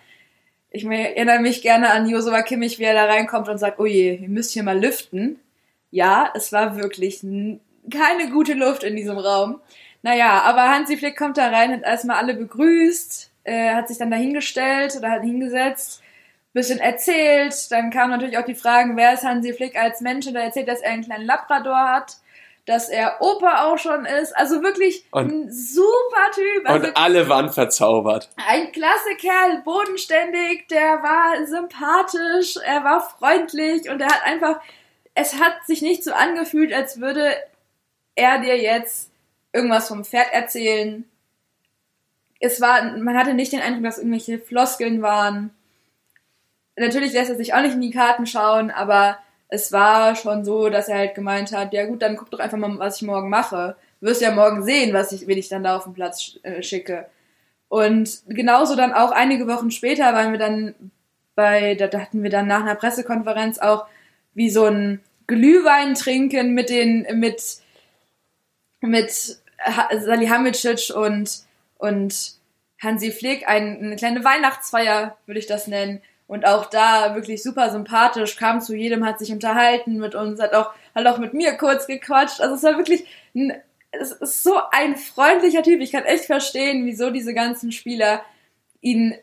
Ich 0.71 0.85
erinnere 0.85 1.39
mich 1.39 1.61
gerne 1.61 1.91
an 1.91 2.07
Josua 2.07 2.41
Kimmich, 2.41 2.79
wie 2.79 2.83
er 2.83 2.93
da 2.93 3.05
reinkommt 3.05 3.49
und 3.49 3.57
sagt, 3.57 3.79
oh 3.79 3.85
je, 3.85 4.15
ihr 4.15 4.29
müsst 4.29 4.51
hier 4.51 4.63
mal 4.63 4.79
lüften. 4.79 5.39
Ja, 5.91 6.31
es 6.35 6.51
war 6.51 6.77
wirklich 6.77 7.21
keine 7.21 8.29
gute 8.31 8.53
Luft 8.53 8.83
in 8.83 8.95
diesem 8.95 9.17
Raum. 9.17 9.59
Naja, 10.03 10.41
aber 10.43 10.69
Hansi 10.69 10.97
Flick 10.97 11.17
kommt 11.17 11.37
da 11.37 11.49
rein, 11.49 11.71
hat 11.71 11.83
erstmal 11.83 12.17
alle 12.17 12.35
begrüßt, 12.35 13.31
äh, 13.43 13.73
hat 13.73 13.87
sich 13.87 13.97
dann 13.97 14.11
da 14.11 14.17
hingestellt 14.17 14.95
oder 14.97 15.09
hat 15.09 15.23
hingesetzt 15.23 16.03
bisschen 16.53 16.79
erzählt. 16.79 17.71
Dann 17.71 17.91
kamen 17.91 18.11
natürlich 18.11 18.37
auch 18.37 18.45
die 18.45 18.55
Fragen, 18.55 18.97
wer 18.97 19.13
ist 19.13 19.23
Hansi 19.23 19.53
Flick 19.53 19.77
als 19.77 20.01
Mensch? 20.01 20.27
Und 20.27 20.35
er 20.35 20.43
erzählt, 20.43 20.67
dass 20.67 20.81
er 20.81 20.91
einen 20.91 21.03
kleinen 21.03 21.25
Labrador 21.25 21.77
hat, 21.77 22.17
dass 22.69 22.87
er 22.87 23.17
Opa 23.19 23.65
auch 23.65 23.77
schon 23.79 24.05
ist. 24.05 24.37
Also 24.37 24.61
wirklich 24.61 25.03
und, 25.11 25.31
ein 25.31 25.51
super 25.51 26.31
Typ. 26.33 26.69
Also 26.69 26.87
und 26.87 26.97
alle 26.97 27.27
waren 27.27 27.51
verzaubert. 27.51 28.29
Ein 28.47 28.71
klasse 28.71 29.15
Kerl, 29.17 29.61
bodenständig, 29.63 30.67
der 30.67 31.01
war 31.01 31.45
sympathisch, 31.47 32.57
er 32.63 32.83
war 32.83 33.01
freundlich 33.01 33.89
und 33.89 33.99
er 34.01 34.07
hat 34.07 34.23
einfach, 34.23 34.61
es 35.15 35.39
hat 35.39 35.65
sich 35.65 35.81
nicht 35.81 36.03
so 36.03 36.13
angefühlt, 36.13 36.71
als 36.71 37.01
würde 37.01 37.35
er 38.15 38.39
dir 38.39 38.57
jetzt 38.57 39.11
irgendwas 39.51 39.87
vom 39.87 40.05
Pferd 40.05 40.31
erzählen. 40.31 41.09
Es 42.39 42.61
war, 42.61 42.97
man 42.97 43.17
hatte 43.17 43.33
nicht 43.33 43.51
den 43.51 43.61
Eindruck, 43.61 43.83
dass 43.83 43.97
irgendwelche 43.97 44.37
Floskeln 44.37 45.01
waren 45.01 45.51
natürlich 46.79 47.13
lässt 47.13 47.29
er 47.29 47.35
sich 47.35 47.53
auch 47.53 47.61
nicht 47.61 47.75
in 47.75 47.81
die 47.81 47.91
Karten 47.91 48.25
schauen, 48.25 48.71
aber 48.71 49.17
es 49.49 49.71
war 49.71 50.15
schon 50.15 50.45
so, 50.45 50.69
dass 50.69 50.87
er 50.87 50.99
halt 50.99 51.15
gemeint 51.15 51.51
hat, 51.51 51.73
ja 51.73 51.85
gut, 51.85 52.01
dann 52.01 52.15
guck 52.15 52.29
doch 52.31 52.39
einfach 52.39 52.57
mal, 52.57 52.77
was 52.77 52.97
ich 52.97 53.07
morgen 53.07 53.29
mache. 53.29 53.75
Du 53.99 54.07
wirst 54.07 54.21
ja 54.21 54.31
morgen 54.31 54.63
sehen, 54.63 54.93
was 54.93 55.11
ich, 55.11 55.27
wen 55.27 55.37
ich 55.37 55.49
dann 55.49 55.63
da 55.63 55.75
auf 55.75 55.83
den 55.83 55.93
Platz 55.93 56.39
äh, 56.43 56.61
schicke. 56.61 57.07
Und 57.67 58.21
genauso 58.27 58.75
dann 58.75 58.93
auch 58.93 59.11
einige 59.11 59.47
Wochen 59.47 59.71
später 59.71 60.13
waren 60.13 60.31
wir 60.31 60.39
dann 60.39 60.75
bei, 61.35 61.75
da 61.75 61.85
hatten 61.99 62.23
wir 62.23 62.29
dann 62.29 62.47
nach 62.47 62.61
einer 62.61 62.75
Pressekonferenz 62.75 63.59
auch 63.59 63.85
wie 64.33 64.49
so 64.49 64.65
ein 64.65 65.01
Glühwein 65.27 65.95
trinken 65.95 66.53
mit 66.53 66.69
den, 66.69 67.07
mit, 67.19 67.41
mit 68.81 69.11
Salihamidzic 69.11 70.95
und, 70.95 71.43
und 71.77 72.33
Hansi 72.81 73.11
Flick, 73.11 73.47
ein, 73.47 73.79
eine 73.83 73.95
kleine 73.95 74.23
Weihnachtsfeier, 74.23 75.17
würde 75.25 75.39
ich 75.39 75.47
das 75.47 75.67
nennen. 75.67 76.01
Und 76.29 76.45
auch 76.45 76.67
da 76.67 77.15
wirklich 77.15 77.41
super 77.41 77.71
sympathisch, 77.71 78.35
kam 78.35 78.61
zu 78.61 78.75
jedem, 78.75 79.03
hat 79.03 79.17
sich 79.17 79.31
unterhalten 79.31 79.97
mit 79.97 80.13
uns, 80.13 80.39
hat 80.39 80.53
auch, 80.53 80.69
hat 80.93 81.07
auch 81.07 81.17
mit 81.17 81.33
mir 81.33 81.57
kurz 81.57 81.87
gequatscht. 81.87 82.39
Also 82.39 82.53
es 82.53 82.61
war 82.61 82.77
wirklich 82.77 83.07
ein, 83.33 83.59
es 83.89 84.11
ist 84.11 84.43
so 84.43 84.59
ein 84.69 84.95
freundlicher 84.95 85.63
Typ. 85.63 85.81
Ich 85.81 85.91
kann 85.91 86.03
echt 86.03 86.25
verstehen, 86.25 86.85
wieso 86.85 87.09
diese 87.09 87.33
ganzen 87.33 87.71
Spieler 87.71 88.21
ihn 88.79 89.15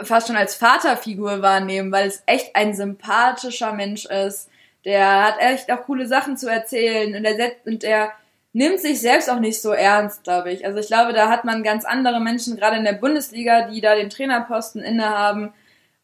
fast 0.00 0.28
schon 0.28 0.36
als 0.36 0.54
Vaterfigur 0.54 1.42
wahrnehmen, 1.42 1.92
weil 1.92 2.08
es 2.08 2.22
echt 2.24 2.56
ein 2.56 2.74
sympathischer 2.74 3.74
Mensch 3.74 4.06
ist. 4.06 4.48
Der 4.86 5.24
hat 5.24 5.34
echt 5.38 5.70
auch 5.70 5.84
coole 5.84 6.06
Sachen 6.06 6.38
zu 6.38 6.50
erzählen 6.50 7.14
und 7.16 7.26
er, 7.26 7.52
und 7.66 7.84
er 7.84 8.12
nimmt 8.54 8.80
sich 8.80 9.02
selbst 9.02 9.28
auch 9.28 9.40
nicht 9.40 9.60
so 9.60 9.72
ernst, 9.72 10.24
glaube 10.24 10.52
ich. 10.52 10.64
Also 10.64 10.78
ich 10.78 10.86
glaube, 10.86 11.12
da 11.12 11.28
hat 11.28 11.44
man 11.44 11.62
ganz 11.62 11.84
andere 11.84 12.18
Menschen, 12.18 12.56
gerade 12.56 12.78
in 12.78 12.84
der 12.84 12.94
Bundesliga, 12.94 13.68
die 13.68 13.82
da 13.82 13.94
den 13.94 14.08
Trainerposten 14.08 14.82
innehaben, 14.82 15.52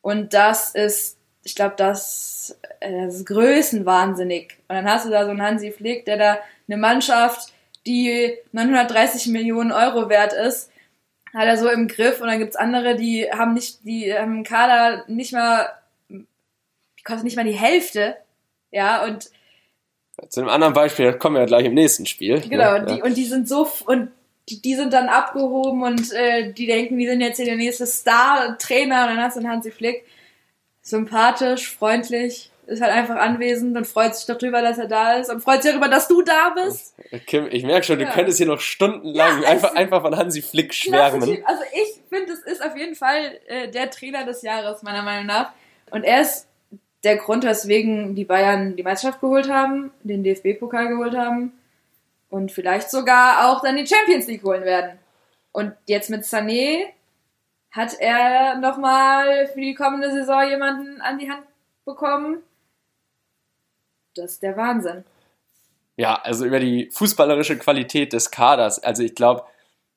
und 0.03 0.35
das 0.35 0.75
ist, 0.75 1.17
ich 1.45 1.55
glaube, 1.55 1.75
das, 1.77 2.59
äh, 2.81 3.07
das 3.07 3.15
ist 3.17 3.27
größenwahnsinnig. 3.27 4.59
Und 4.69 4.77
dann 4.77 4.91
hast 4.91 5.07
du 5.07 5.11
da 5.11 5.25
so 5.25 5.31
einen 5.31 5.43
Hansi 5.43 5.73
Flick, 5.73 6.05
der 6.05 6.19
da 6.19 6.39
eine 6.69 6.77
Mannschaft, 6.77 7.53
die 7.87 8.37
930 8.53 9.29
Millionen 9.29 9.73
Euro 9.73 10.09
wert 10.09 10.33
ist, 10.33 10.71
hat 11.33 11.47
er 11.47 11.57
so 11.57 11.69
im 11.71 11.89
Griff. 11.89 12.21
Und 12.21 12.27
dann 12.27 12.39
gibt's 12.39 12.57
andere, 12.57 12.97
die 12.97 13.31
haben 13.31 13.55
nicht, 13.55 13.85
die 13.85 14.13
haben 14.13 14.39
im 14.39 14.45
Kader 14.45 15.05
nicht 15.07 15.33
mal, 15.33 15.71
die 16.09 17.03
kostet 17.05 17.25
nicht 17.25 17.37
mal 17.37 17.45
die 17.45 17.53
Hälfte. 17.53 18.17
Ja, 18.71 19.05
und 19.05 19.31
zu 20.29 20.41
einem 20.41 20.51
anderen 20.51 20.75
Beispiel 20.75 21.15
kommen 21.15 21.37
wir 21.37 21.41
ja 21.41 21.47
gleich 21.47 21.65
im 21.65 21.75
nächsten 21.75 22.07
Spiel. 22.07 22.41
Genau, 22.41 22.79
ne? 22.79 22.87
die, 22.87 23.03
und 23.03 23.17
die 23.17 23.25
sind 23.25 23.49
so, 23.49 23.69
und 23.87 24.11
die, 24.49 24.75
sind 24.75 24.93
dann 24.93 25.09
abgehoben 25.09 25.83
und 25.83 26.13
äh, 26.13 26.53
die 26.53 26.67
denken, 26.67 26.99
die 26.99 27.07
sind 27.07 27.21
jetzt 27.21 27.37
hier 27.37 27.47
der 27.47 27.57
nächste 27.57 27.87
Star-Trainer 27.87 29.03
und 29.03 29.17
dann 29.17 29.23
hast 29.23 29.37
du 29.37 29.41
einen 29.41 29.51
Hansi 29.51 29.71
Flick. 29.71 30.05
Sympathisch, 30.83 31.77
freundlich, 31.77 32.51
ist 32.67 32.83
halt 32.83 32.93
einfach 32.93 33.17
anwesend 33.17 33.77
und 33.77 33.87
freut 33.87 34.17
sich 34.17 34.27
darüber, 34.27 34.61
dass 34.63 34.79
er 34.79 34.89
da 34.89 35.15
ist 35.15 35.31
und 35.31 35.41
freut 35.41 35.63
sich 35.63 35.71
darüber, 35.71 35.89
dass 35.89 36.09
du 36.09 36.23
da 36.23 36.55
bist. 36.57 36.95
Kim, 37.27 37.47
ich 37.51 37.63
merke 37.63 37.87
schon, 37.87 37.99
du 37.99 38.05
ja. 38.05 38.11
könntest 38.11 38.39
hier 38.39 38.49
noch 38.49 38.61
stundenlang 38.61 39.43
ja, 39.43 39.49
einfach, 39.49 39.75
einfach 39.77 40.03
von 40.03 40.17
Hansi 40.17 40.43
Flick 40.43 40.75
schwärmen. 40.75 41.23
Also 41.45 41.63
ich 41.73 42.01
finde, 42.09 42.33
es 42.33 42.41
ist 42.41 42.65
auf 42.65 42.77
jeden 42.77 42.97
Fall 42.97 43.39
äh, 43.47 43.69
der 43.69 43.91
Trainer 43.91 44.25
des 44.25 44.43
Jahres, 44.43 44.83
meiner 44.83 45.03
Meinung 45.03 45.27
nach. 45.27 45.53
Und 45.91 46.03
er 46.03 46.23
ist 46.23 46.49
der 47.05 47.17
Grund, 47.17 47.45
weswegen 47.45 48.17
die 48.17 48.25
Bayern 48.25 48.75
die 48.75 48.83
Meisterschaft 48.83 49.21
geholt 49.21 49.49
haben, 49.49 49.93
den 50.03 50.25
DFB-Pokal 50.25 50.89
geholt 50.89 51.17
haben 51.17 51.53
und 52.33 52.51
vielleicht 52.51 52.91
sogar 52.91 53.47
auch 53.47 53.61
dann 53.61 53.77
die 53.77 53.87
Champions 53.87 54.27
League 54.27 54.43
holen 54.43 54.65
werden. 54.65 54.99
Und 55.53 55.75
jetzt 55.87 56.09
mit 56.09 56.23
Sané 56.25 56.87
hat 57.71 57.93
er 58.01 58.57
nochmal 58.57 59.49
für 59.49 59.61
die 59.61 59.75
kommende 59.75 60.11
Saison 60.11 60.49
jemanden 60.49 61.03
an 61.03 61.19
die 61.19 61.31
Hand 61.31 61.45
bekommen. 61.85 62.39
Das 64.15 64.33
ist 64.33 64.43
der 64.43 64.57
Wahnsinn. 64.57 65.05
Ja, 65.99 66.15
also 66.23 66.47
über 66.47 66.59
die 66.59 66.91
fußballerische 66.91 67.59
Qualität 67.59 68.15
des 68.15 68.31
Kaders. 68.31 68.83
Also 68.83 69.03
ich 69.03 69.15
glaube, 69.15 69.45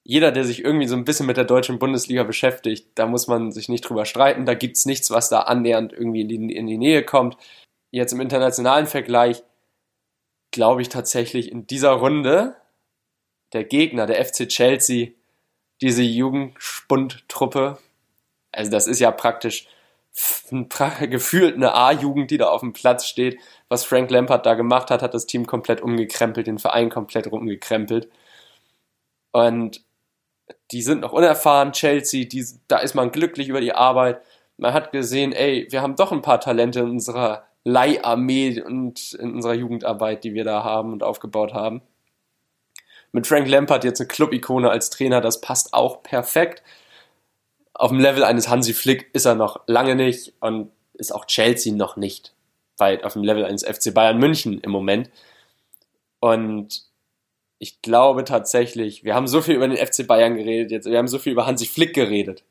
jeder, 0.04 0.34
der 0.34 0.44
sich 0.44 0.62
irgendwie 0.62 0.88
so 0.88 0.98
ein 0.98 1.06
bisschen 1.06 1.28
mit 1.28 1.38
der 1.38 1.46
deutschen 1.46 1.80
Bundesliga 1.80 2.24
beschäftigt, 2.24 2.90
da 2.96 3.08
muss 3.08 3.28
man 3.28 3.54
sich 3.54 3.70
nicht 3.70 3.88
drüber 3.88 4.04
streiten. 4.04 4.46
Da 4.46 4.56
gibt 4.56 4.76
es 4.76 4.86
nichts, 4.86 5.10
was 5.10 5.30
da 5.30 5.44
annähernd 5.44 5.94
irgendwie 5.94 6.22
in 6.22 6.28
die, 6.28 6.54
in 6.54 6.68
die 6.68 6.78
Nähe 6.78 7.04
kommt. 7.04 7.38
Jetzt 7.92 8.12
im 8.12 8.20
internationalen 8.20 8.88
Vergleich 8.88 9.42
glaube 10.56 10.82
ich 10.82 10.88
tatsächlich 10.88 11.52
in 11.52 11.68
dieser 11.68 11.92
Runde 11.92 12.56
der 13.52 13.66
Gegner, 13.66 14.06
der 14.06 14.24
FC 14.24 14.48
Chelsea, 14.48 15.10
diese 15.82 16.02
Jugendspundtruppe, 16.02 17.78
also 18.54 18.72
das 18.72 18.88
ist 18.88 19.02
ja 19.02 19.12
praktisch 19.12 19.68
gefühlt 21.02 21.56
eine 21.56 21.74
A-Jugend, 21.74 22.32
die 22.32 22.38
da 22.38 22.48
auf 22.48 22.62
dem 22.62 22.72
Platz 22.72 23.06
steht. 23.06 23.38
Was 23.68 23.84
Frank 23.84 24.10
Lampard 24.10 24.46
da 24.46 24.54
gemacht 24.54 24.90
hat, 24.90 25.02
hat 25.02 25.14
das 25.14 25.26
Team 25.26 25.46
komplett 25.46 25.82
umgekrempelt, 25.82 26.48
den 26.48 26.58
Verein 26.58 26.90
komplett 26.90 27.28
umgekrempelt. 27.28 28.10
Und 29.34 29.84
die 30.72 30.82
sind 30.82 31.02
noch 31.02 31.12
unerfahren, 31.12 31.74
Chelsea, 31.74 32.24
die, 32.24 32.46
da 32.70 32.78
ist 32.78 32.96
man 32.96 33.12
glücklich 33.12 33.50
über 33.50 33.60
die 33.60 33.74
Arbeit. 33.74 34.22
Man 34.56 34.72
hat 34.74 34.94
gesehen, 34.94 35.34
ey, 35.34 35.68
wir 35.70 35.82
haben 35.82 35.98
doch 35.98 36.14
ein 36.14 36.22
paar 36.22 36.40
Talente 36.40 36.80
in 36.80 36.92
unserer 36.92 37.46
Leiharmee 37.66 38.62
und 38.62 39.14
in 39.14 39.34
unserer 39.34 39.56
Jugendarbeit, 39.56 40.24
die 40.24 40.34
wir 40.34 40.46
da 40.46 40.64
haben 40.64 40.94
und 40.94 41.04
aufgebaut 41.04 41.54
haben. 41.54 41.82
Mit 43.12 43.28
Frank 43.28 43.48
Lampard 43.48 43.84
jetzt 43.84 44.00
eine 44.00 44.08
Club-Ikone 44.08 44.70
als 44.70 44.90
Trainer, 44.90 45.20
das 45.20 45.42
passt 45.42 45.74
auch 45.74 46.04
perfekt. 46.04 46.64
Auf 47.74 47.90
dem 47.90 48.00
Level 48.00 48.24
eines 48.24 48.50
Hansi 48.50 48.74
Flick 48.74 49.10
ist 49.14 49.26
er 49.26 49.36
noch 49.36 49.62
lange 49.68 49.96
nicht 49.96 50.34
und 50.40 50.72
ist 50.94 51.14
auch 51.14 51.26
Chelsea 51.26 51.74
noch 51.74 51.98
nicht 51.98 52.34
weit 52.78 53.04
auf 53.04 53.14
dem 53.14 53.24
Level 53.24 53.46
eines 53.46 53.64
FC 53.64 53.94
Bayern 53.94 54.20
München 54.20 54.60
im 54.60 54.72
Moment. 54.72 55.10
Und 56.20 56.84
ich 57.58 57.82
glaube 57.82 58.26
tatsächlich, 58.26 59.04
wir 59.04 59.16
haben 59.16 59.28
so 59.28 59.42
viel 59.42 59.56
über 59.56 59.68
den 59.68 59.78
FC 59.78 60.06
Bayern 60.06 60.36
geredet 60.36 60.72
jetzt, 60.72 60.86
wir 60.90 60.98
haben 60.98 61.08
so 61.08 61.20
viel 61.20 61.32
über 61.32 61.48
Hansi 61.48 61.66
Flick 61.66 61.96
geredet. 61.96 62.44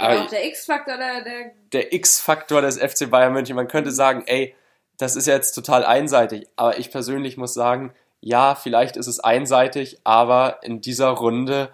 Aber 0.00 0.22
auch 0.22 0.28
der 0.28 0.46
X-Faktor 0.46 0.96
der, 0.96 1.22
der. 1.22 1.52
Der 1.72 1.92
X-Faktor 1.92 2.62
des 2.62 2.78
FC 2.78 3.10
Bayern 3.10 3.32
München. 3.32 3.56
Man 3.56 3.68
könnte 3.68 3.90
sagen, 3.90 4.22
ey, 4.26 4.54
das 4.98 5.16
ist 5.16 5.26
jetzt 5.26 5.52
total 5.52 5.84
einseitig. 5.84 6.46
Aber 6.56 6.78
ich 6.78 6.90
persönlich 6.90 7.36
muss 7.36 7.54
sagen, 7.54 7.92
ja, 8.20 8.54
vielleicht 8.54 8.96
ist 8.96 9.06
es 9.06 9.20
einseitig, 9.20 9.98
aber 10.04 10.58
in 10.62 10.80
dieser 10.80 11.08
Runde 11.08 11.70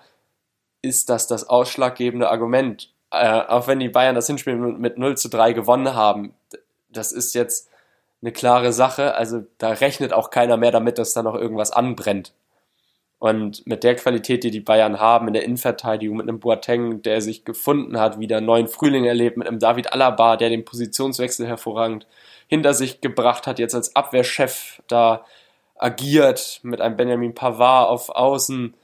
ist 0.82 1.08
das 1.08 1.26
das 1.26 1.48
ausschlaggebende 1.48 2.30
Argument. 2.30 2.92
Äh, 3.10 3.40
auch 3.40 3.66
wenn 3.66 3.80
die 3.80 3.88
Bayern 3.88 4.14
das 4.14 4.26
Hinspiel 4.26 4.56
mit 4.56 4.98
0 4.98 5.16
zu 5.16 5.28
3 5.28 5.52
gewonnen 5.52 5.94
haben, 5.94 6.34
das 6.88 7.12
ist 7.12 7.34
jetzt 7.34 7.68
eine 8.22 8.32
klare 8.32 8.72
Sache. 8.72 9.14
Also 9.14 9.44
da 9.58 9.70
rechnet 9.70 10.12
auch 10.12 10.30
keiner 10.30 10.56
mehr 10.56 10.70
damit, 10.70 10.98
dass 10.98 11.12
da 11.12 11.22
noch 11.22 11.34
irgendwas 11.34 11.70
anbrennt. 11.72 12.32
Und 13.26 13.66
mit 13.66 13.82
der 13.82 13.96
Qualität, 13.96 14.44
die 14.44 14.52
die 14.52 14.60
Bayern 14.60 15.00
haben 15.00 15.26
in 15.26 15.34
der 15.34 15.42
Innenverteidigung, 15.42 16.16
mit 16.18 16.28
einem 16.28 16.38
Boateng, 16.38 17.02
der 17.02 17.20
sich 17.20 17.44
gefunden 17.44 17.98
hat, 17.98 18.20
wieder 18.20 18.36
einen 18.36 18.46
neuen 18.46 18.68
Frühling 18.68 19.04
erlebt, 19.04 19.36
mit 19.36 19.48
einem 19.48 19.58
David 19.58 19.92
Alaba, 19.92 20.36
der 20.36 20.48
den 20.48 20.64
Positionswechsel 20.64 21.46
hervorragend 21.46 22.06
hinter 22.46 22.72
sich 22.72 23.00
gebracht 23.00 23.48
hat, 23.48 23.58
jetzt 23.58 23.74
als 23.74 23.96
Abwehrchef 23.96 24.80
da 24.86 25.24
agiert, 25.74 26.60
mit 26.62 26.80
einem 26.80 26.96
Benjamin 26.96 27.34
Pavard 27.34 27.88
auf 27.88 28.10
Außen, 28.10 28.74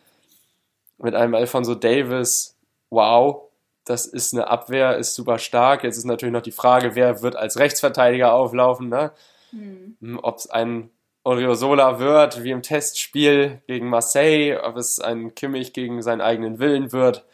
mit 0.98 1.14
einem 1.14 1.36
Alfonso 1.36 1.76
Davis. 1.76 2.56
Wow, 2.90 3.44
das 3.84 4.06
ist 4.06 4.34
eine 4.34 4.48
Abwehr, 4.48 4.96
ist 4.96 5.14
super 5.14 5.38
stark. 5.38 5.84
Jetzt 5.84 5.98
ist 5.98 6.04
natürlich 6.04 6.32
noch 6.32 6.42
die 6.42 6.50
Frage, 6.50 6.96
wer 6.96 7.22
wird 7.22 7.36
als 7.36 7.58
Rechtsverteidiger 7.58 8.32
auflaufen, 8.32 8.88
ne? 8.88 9.12
Hm. 9.50 10.18
Ob 10.20 10.38
es 10.38 10.50
ein 10.50 10.90
Oriosola 11.24 11.98
wird, 11.98 12.42
wie 12.42 12.50
im 12.50 12.62
Testspiel 12.62 13.60
gegen 13.66 13.88
Marseille, 13.88 14.58
ob 14.62 14.76
es 14.76 14.98
ein 14.98 15.34
Kimmich 15.34 15.72
gegen 15.72 16.02
seinen 16.02 16.20
eigenen 16.20 16.58
Willen 16.58 16.92
wird. 16.92 17.24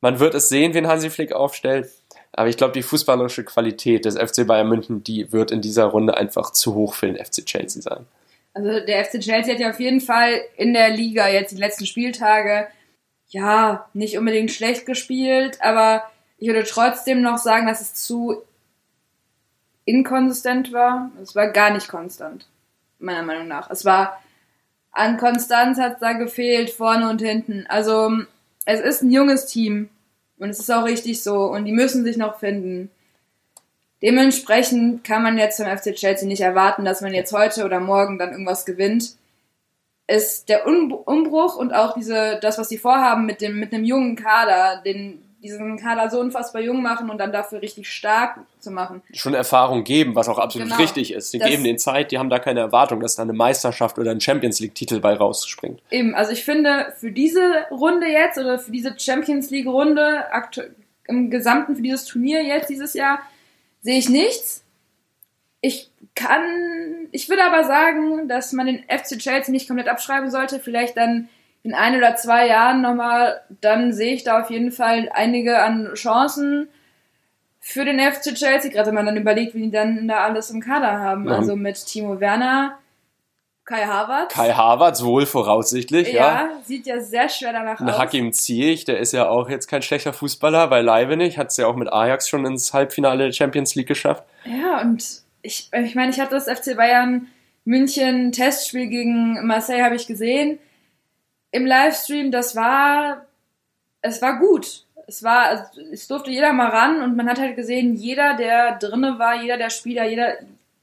Man 0.00 0.20
wird 0.20 0.34
es 0.34 0.48
sehen, 0.48 0.74
wen 0.74 0.86
Hansi 0.86 1.08
Flick 1.08 1.32
aufstellt. 1.32 1.90
Aber 2.32 2.48
ich 2.48 2.56
glaube, 2.56 2.72
die 2.72 2.82
fußballerische 2.82 3.44
Qualität 3.44 4.04
des 4.04 4.18
FC 4.18 4.46
Bayern 4.46 4.68
München, 4.68 5.04
die 5.04 5.32
wird 5.32 5.50
in 5.50 5.62
dieser 5.62 5.84
Runde 5.84 6.16
einfach 6.16 6.50
zu 6.50 6.74
hoch 6.74 6.94
für 6.94 7.06
den 7.06 7.16
FC 7.16 7.46
Chelsea 7.46 7.80
sein. 7.80 8.06
Also 8.52 8.80
der 8.84 9.04
FC 9.04 9.20
Chelsea 9.20 9.54
hat 9.54 9.60
ja 9.60 9.70
auf 9.70 9.80
jeden 9.80 10.00
Fall 10.00 10.40
in 10.56 10.74
der 10.74 10.90
Liga 10.90 11.28
jetzt 11.28 11.52
die 11.52 11.60
letzten 11.60 11.86
Spieltage 11.86 12.68
ja 13.28 13.88
nicht 13.94 14.18
unbedingt 14.18 14.52
schlecht 14.52 14.86
gespielt, 14.86 15.58
aber 15.60 16.04
ich 16.38 16.48
würde 16.48 16.64
trotzdem 16.64 17.22
noch 17.22 17.38
sagen, 17.38 17.66
dass 17.66 17.80
es 17.80 17.94
zu 17.94 18.42
inkonsistent 19.84 20.72
war. 20.72 21.10
Es 21.22 21.34
war 21.34 21.48
gar 21.48 21.70
nicht 21.70 21.88
konstant, 21.88 22.46
meiner 23.04 23.22
Meinung 23.22 23.48
nach. 23.48 23.70
Es 23.70 23.84
war 23.84 24.20
an 24.94 25.16
Konstanz 25.16 25.78
hat 25.78 25.94
es 25.94 25.98
da 26.00 26.12
gefehlt, 26.12 26.70
vorne 26.70 27.10
und 27.10 27.20
hinten. 27.20 27.66
Also 27.68 28.12
es 28.64 28.80
ist 28.80 29.02
ein 29.02 29.10
junges 29.10 29.46
Team 29.46 29.88
und 30.38 30.50
es 30.50 30.60
ist 30.60 30.70
auch 30.70 30.84
richtig 30.84 31.22
so 31.22 31.46
und 31.46 31.64
die 31.64 31.72
müssen 31.72 32.04
sich 32.04 32.16
noch 32.16 32.38
finden. 32.38 32.90
Dementsprechend 34.02 35.02
kann 35.02 35.22
man 35.22 35.38
jetzt 35.38 35.56
vom 35.56 35.66
FC 35.66 35.94
Chelsea 35.94 36.28
nicht 36.28 36.42
erwarten, 36.42 36.84
dass 36.84 37.00
man 37.00 37.12
jetzt 37.12 37.32
heute 37.32 37.64
oder 37.64 37.80
morgen 37.80 38.18
dann 38.18 38.32
irgendwas 38.32 38.66
gewinnt. 38.66 39.16
Ist 40.06 40.48
der 40.48 40.66
Umbruch 40.66 41.56
und 41.56 41.72
auch 41.72 41.94
diese, 41.94 42.38
das, 42.40 42.58
was 42.58 42.68
sie 42.68 42.78
vorhaben 42.78 43.26
mit 43.26 43.40
dem, 43.40 43.58
mit 43.58 43.72
einem 43.72 43.84
jungen 43.84 44.14
Kader, 44.16 44.82
den, 44.84 45.23
diesen 45.44 45.78
Kader 45.78 46.10
so 46.10 46.18
unfassbar 46.18 46.62
jung 46.62 46.82
machen 46.82 47.10
und 47.10 47.18
dann 47.18 47.30
dafür 47.30 47.60
richtig 47.60 47.88
stark 47.88 48.40
zu 48.58 48.70
machen. 48.70 49.02
Schon 49.12 49.34
Erfahrung 49.34 49.84
geben, 49.84 50.14
was 50.14 50.28
auch 50.28 50.38
absolut 50.38 50.68
genau. 50.68 50.80
richtig 50.80 51.12
ist. 51.12 51.30
Sie 51.30 51.38
das 51.38 51.48
geben 51.48 51.62
den 51.62 51.78
Zeit, 51.78 52.10
die 52.10 52.18
haben 52.18 52.30
da 52.30 52.38
keine 52.38 52.60
Erwartung, 52.60 53.00
dass 53.00 53.16
da 53.16 53.22
eine 53.22 53.34
Meisterschaft 53.34 53.98
oder 53.98 54.10
ein 54.10 54.20
Champions 54.20 54.58
League-Titel 54.60 55.00
bei 55.00 55.14
rausspringt. 55.14 55.82
Eben, 55.90 56.14
also 56.14 56.32
ich 56.32 56.44
finde, 56.44 56.94
für 56.98 57.12
diese 57.12 57.66
Runde 57.70 58.06
jetzt 58.06 58.38
oder 58.38 58.58
für 58.58 58.72
diese 58.72 58.98
Champions 58.98 59.50
League-Runde 59.50 60.24
im 61.06 61.30
Gesamten, 61.30 61.76
für 61.76 61.82
dieses 61.82 62.06
Turnier 62.06 62.42
jetzt 62.42 62.70
dieses 62.70 62.94
Jahr, 62.94 63.20
sehe 63.82 63.98
ich 63.98 64.08
nichts. 64.08 64.64
Ich 65.60 65.90
kann, 66.14 67.08
ich 67.12 67.28
würde 67.28 67.44
aber 67.44 67.64
sagen, 67.64 68.28
dass 68.28 68.52
man 68.52 68.66
den 68.66 68.84
FC 68.84 69.18
Chelsea 69.18 69.52
nicht 69.52 69.66
komplett 69.66 69.88
abschreiben 69.88 70.30
sollte, 70.30 70.58
vielleicht 70.58 70.96
dann 70.96 71.28
in 71.64 71.74
ein 71.74 71.96
oder 71.96 72.14
zwei 72.14 72.46
Jahren 72.46 72.82
nochmal, 72.82 73.40
dann 73.60 73.92
sehe 73.92 74.14
ich 74.14 74.22
da 74.22 74.40
auf 74.42 74.50
jeden 74.50 74.70
Fall 74.70 75.10
einige 75.12 75.62
an 75.62 75.90
Chancen 75.94 76.68
für 77.58 77.86
den 77.86 77.98
FC 77.98 78.34
Chelsea, 78.34 78.70
gerade 78.70 78.88
wenn 78.88 78.94
man 78.94 79.06
dann 79.06 79.16
überlegt, 79.16 79.54
wie 79.54 79.62
die 79.62 79.70
dann 79.70 80.06
da 80.06 80.18
alles 80.18 80.50
im 80.50 80.60
Kader 80.60 81.00
haben. 81.00 81.26
Ja. 81.26 81.36
Also 81.36 81.56
mit 81.56 81.84
Timo 81.86 82.20
Werner, 82.20 82.78
Kai 83.64 83.86
Havertz. 83.86 84.34
Kai 84.34 84.52
Havertz 84.52 85.02
wohl 85.02 85.24
voraussichtlich, 85.24 86.12
ja. 86.12 86.20
Ja, 86.20 86.50
sieht 86.64 86.86
ja 86.86 87.00
sehr 87.00 87.30
schwer 87.30 87.54
danach 87.54 87.80
Ein 87.80 87.88
aus. 87.88 87.98
Hakim 87.98 88.34
Ziyech, 88.34 88.84
der 88.84 88.98
ist 88.98 89.12
ja 89.12 89.26
auch 89.26 89.48
jetzt 89.48 89.66
kein 89.66 89.80
schlechter 89.80 90.12
Fußballer, 90.12 90.68
beileibe 90.68 91.16
nicht. 91.16 91.38
Hat 91.38 91.48
es 91.48 91.56
ja 91.56 91.66
auch 91.66 91.76
mit 91.76 91.90
Ajax 91.90 92.28
schon 92.28 92.44
ins 92.44 92.74
Halbfinale 92.74 93.24
der 93.24 93.32
Champions 93.32 93.74
League 93.74 93.88
geschafft. 93.88 94.24
Ja, 94.44 94.82
und 94.82 95.02
ich, 95.40 95.70
ich 95.72 95.94
meine, 95.94 96.10
ich 96.10 96.20
hatte 96.20 96.34
das 96.34 96.44
FC 96.44 96.76
Bayern 96.76 97.28
München 97.64 98.32
Testspiel 98.32 98.88
gegen 98.88 99.46
Marseille, 99.46 99.82
habe 99.82 99.94
ich 99.94 100.06
gesehen 100.06 100.58
im 101.54 101.66
Livestream, 101.66 102.32
das 102.32 102.56
war, 102.56 103.26
es 104.00 104.20
war 104.20 104.40
gut. 104.40 104.84
Es 105.06 105.22
war, 105.22 105.46
also, 105.46 105.62
es 105.92 106.08
durfte 106.08 106.32
jeder 106.32 106.52
mal 106.52 106.68
ran 106.68 107.00
und 107.00 107.14
man 107.14 107.28
hat 107.28 107.38
halt 107.38 107.54
gesehen, 107.54 107.94
jeder, 107.94 108.34
der 108.34 108.76
drinne 108.76 109.20
war, 109.20 109.40
jeder 109.40 109.56
der 109.56 109.70
Spieler, 109.70 110.04
jeder, 110.04 110.34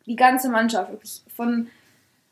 die 0.05 0.15
ganze 0.15 0.49
Mannschaft, 0.49 0.89
wirklich 0.91 1.23
von, 1.35 1.67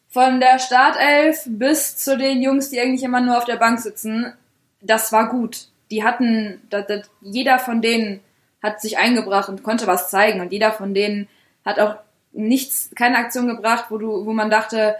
von 0.07 0.39
der 0.39 0.57
Startelf 0.59 1.43
bis 1.47 1.97
zu 1.97 2.17
den 2.17 2.41
Jungs, 2.41 2.69
die 2.69 2.79
eigentlich 2.79 3.03
immer 3.03 3.19
nur 3.19 3.37
auf 3.37 3.43
der 3.43 3.57
Bank 3.57 3.79
sitzen, 3.79 4.33
das 4.79 5.11
war 5.11 5.29
gut. 5.29 5.67
Die 5.91 6.05
hatten, 6.05 6.61
das, 6.69 6.87
das, 6.87 7.09
jeder 7.19 7.59
von 7.59 7.81
denen 7.81 8.21
hat 8.63 8.79
sich 8.79 8.97
eingebracht 8.97 9.49
und 9.49 9.63
konnte 9.63 9.85
was 9.85 10.09
zeigen 10.09 10.39
und 10.39 10.53
jeder 10.53 10.71
von 10.71 10.93
denen 10.93 11.27
hat 11.65 11.77
auch 11.77 11.95
nichts, 12.31 12.89
keine 12.95 13.17
Aktion 13.17 13.47
gebracht, 13.47 13.87
wo 13.89 13.97
du, 13.97 14.25
wo 14.25 14.31
man 14.31 14.49
dachte, 14.49 14.95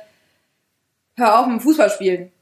hör 1.16 1.40
auf 1.40 1.46
mit 1.46 1.60
dem 1.60 1.62
Fußball 1.62 1.90
spielen 1.90 2.34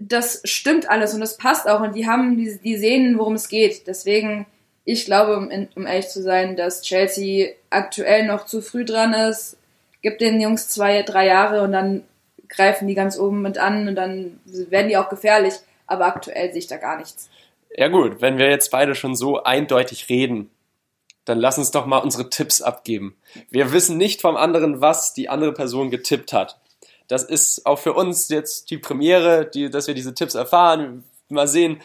das 0.00 0.40
stimmt 0.44 0.88
alles 0.88 1.14
und 1.14 1.20
das 1.20 1.36
passt 1.36 1.68
auch 1.68 1.80
und 1.80 1.94
die 1.94 2.06
haben, 2.06 2.36
die, 2.36 2.58
die 2.62 2.76
sehen, 2.76 3.18
worum 3.18 3.34
es 3.34 3.48
geht. 3.48 3.86
Deswegen, 3.86 4.46
ich 4.84 5.04
glaube, 5.04 5.36
um, 5.36 5.50
um 5.76 5.86
ehrlich 5.86 6.08
zu 6.08 6.22
sein, 6.22 6.56
dass 6.56 6.82
Chelsea 6.82 7.52
aktuell 7.70 8.26
noch 8.26 8.46
zu 8.46 8.60
früh 8.60 8.84
dran 8.84 9.14
ist. 9.14 9.56
Gibt 10.02 10.20
den 10.20 10.40
Jungs 10.40 10.68
zwei, 10.68 11.02
drei 11.02 11.26
Jahre 11.26 11.62
und 11.62 11.72
dann 11.72 12.02
greifen 12.48 12.88
die 12.88 12.94
ganz 12.94 13.18
oben 13.18 13.42
mit 13.42 13.56
an 13.58 13.88
und 13.88 13.94
dann 13.94 14.40
werden 14.44 14.88
die 14.88 14.96
auch 14.96 15.08
gefährlich. 15.08 15.54
Aber 15.86 16.06
aktuell 16.06 16.50
sehe 16.50 16.58
ich 16.58 16.66
da 16.66 16.76
gar 16.76 16.98
nichts. 16.98 17.30
Ja 17.76 17.88
gut, 17.88 18.20
wenn 18.20 18.38
wir 18.38 18.50
jetzt 18.50 18.70
beide 18.70 18.94
schon 18.94 19.16
so 19.16 19.42
eindeutig 19.42 20.08
reden, 20.08 20.50
dann 21.24 21.38
lass 21.38 21.58
uns 21.58 21.70
doch 21.70 21.86
mal 21.86 21.98
unsere 21.98 22.30
Tipps 22.30 22.60
abgeben. 22.60 23.16
Wir 23.50 23.72
wissen 23.72 23.96
nicht 23.96 24.20
vom 24.20 24.36
anderen, 24.36 24.80
was 24.80 25.14
die 25.14 25.28
andere 25.28 25.52
Person 25.52 25.90
getippt 25.90 26.32
hat. 26.32 26.58
Das 27.08 27.24
ist 27.24 27.66
auch 27.66 27.78
für 27.78 27.92
uns 27.92 28.28
jetzt 28.28 28.70
die 28.70 28.78
Premiere, 28.78 29.48
die, 29.52 29.70
dass 29.70 29.86
wir 29.86 29.94
diese 29.94 30.14
Tipps 30.14 30.34
erfahren. 30.34 31.04
Mal 31.28 31.48
sehen, 31.48 31.80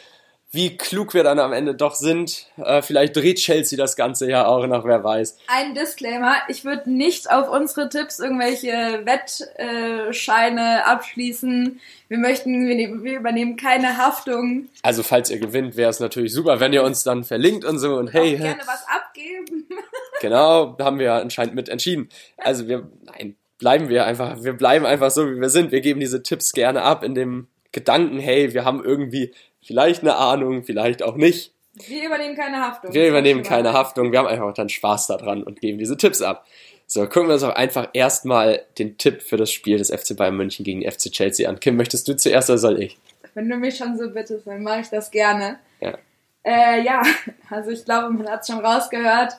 wie 0.51 0.77
klug 0.77 1.13
wir 1.13 1.23
dann 1.23 1.37
am 1.39 1.53
Ende 1.53 1.75
doch 1.75 1.93
sind. 1.93 2.47
Äh, 2.57 2.81
vielleicht 2.81 3.15
dreht 3.15 3.37
Chelsea 3.37 3.77
das 3.77 3.95
Ganze 3.95 4.27
ja 4.27 4.47
auch 4.47 4.65
noch, 4.65 4.83
wer 4.83 5.03
weiß. 5.03 5.37
Ein 5.47 5.75
Disclaimer, 5.75 6.37
ich 6.47 6.65
würde 6.65 6.91
nicht 6.91 7.29
auf 7.29 7.49
unsere 7.49 7.87
Tipps 7.89 8.17
irgendwelche 8.17 9.03
Wettscheine 9.05 10.87
abschließen. 10.87 11.79
Wir 12.07 12.17
möchten, 12.17 12.67
wir, 12.67 12.75
nehmen, 12.75 13.03
wir 13.03 13.19
übernehmen 13.19 13.57
keine 13.57 13.97
Haftung. 13.97 14.69
Also 14.81 15.03
falls 15.03 15.29
ihr 15.29 15.37
gewinnt, 15.37 15.77
wäre 15.77 15.91
es 15.91 15.99
natürlich 15.99 16.33
super, 16.33 16.59
wenn 16.59 16.73
ihr 16.73 16.83
uns 16.83 17.03
dann 17.03 17.23
verlinkt 17.23 17.63
und 17.63 17.77
so 17.77 17.97
und 17.97 18.11
hey. 18.11 18.35
Auch 18.35 18.39
gerne 18.39 18.63
was 18.65 18.85
abgeben. 18.87 19.67
genau, 20.21 20.75
haben 20.79 20.97
wir 20.97 21.13
anscheinend 21.13 21.53
mit 21.53 21.69
entschieden. 21.69 22.09
Also 22.37 22.67
wir, 22.67 22.89
nein, 23.03 23.35
bleiben 23.59 23.89
wir 23.89 24.05
einfach, 24.05 24.43
wir 24.43 24.53
bleiben 24.53 24.85
einfach 24.85 25.11
so, 25.11 25.29
wie 25.29 25.39
wir 25.39 25.49
sind. 25.49 25.71
Wir 25.71 25.81
geben 25.81 25.99
diese 25.99 26.23
Tipps 26.23 26.53
gerne 26.53 26.81
ab 26.81 27.03
in 27.03 27.13
dem 27.13 27.47
Gedanken, 27.71 28.17
hey, 28.17 28.53
wir 28.53 28.65
haben 28.65 28.83
irgendwie 28.83 29.33
vielleicht 29.61 30.01
eine 30.01 30.15
Ahnung, 30.15 30.63
vielleicht 30.63 31.03
auch 31.03 31.15
nicht. 31.15 31.53
Wir 31.87 32.07
übernehmen 32.07 32.35
keine 32.35 32.59
Haftung. 32.59 32.93
Wir 32.93 33.07
übernehmen 33.07 33.43
keine 33.43 33.73
Haftung, 33.73 34.11
wir 34.11 34.19
haben 34.19 34.27
einfach 34.27 34.53
dann 34.53 34.69
Spaß 34.69 35.07
daran 35.07 35.43
und 35.43 35.61
geben 35.61 35.77
diese 35.77 35.97
Tipps 35.97 36.21
ab. 36.21 36.47
So, 36.87 37.05
gucken 37.05 37.27
wir 37.27 37.35
uns 37.35 37.43
auch 37.43 37.53
einfach 37.53 37.89
erstmal 37.93 38.63
den 38.79 38.97
Tipp 38.97 39.21
für 39.21 39.37
das 39.37 39.51
Spiel 39.51 39.77
des 39.77 39.91
FC 39.91 40.17
Bayern 40.17 40.35
München 40.35 40.65
gegen 40.65 40.81
FC 40.81 41.11
Chelsea 41.11 41.47
an. 41.47 41.59
Kim, 41.59 41.75
möchtest 41.75 42.07
du 42.07 42.15
zuerst 42.15 42.49
oder 42.49 42.57
soll 42.57 42.81
ich? 42.81 42.97
Wenn 43.35 43.47
du 43.47 43.57
mich 43.57 43.77
schon 43.77 43.95
so 43.95 44.09
bittest, 44.09 44.47
dann 44.47 44.63
mache 44.63 44.81
ich 44.81 44.89
das 44.89 45.11
gerne. 45.11 45.59
Ja. 45.81 45.99
Äh, 46.43 46.83
ja, 46.83 47.03
also 47.49 47.69
ich 47.69 47.85
glaube, 47.85 48.09
man 48.09 48.27
hat 48.27 48.41
es 48.41 48.47
schon 48.47 48.65
rausgehört. 48.65 49.33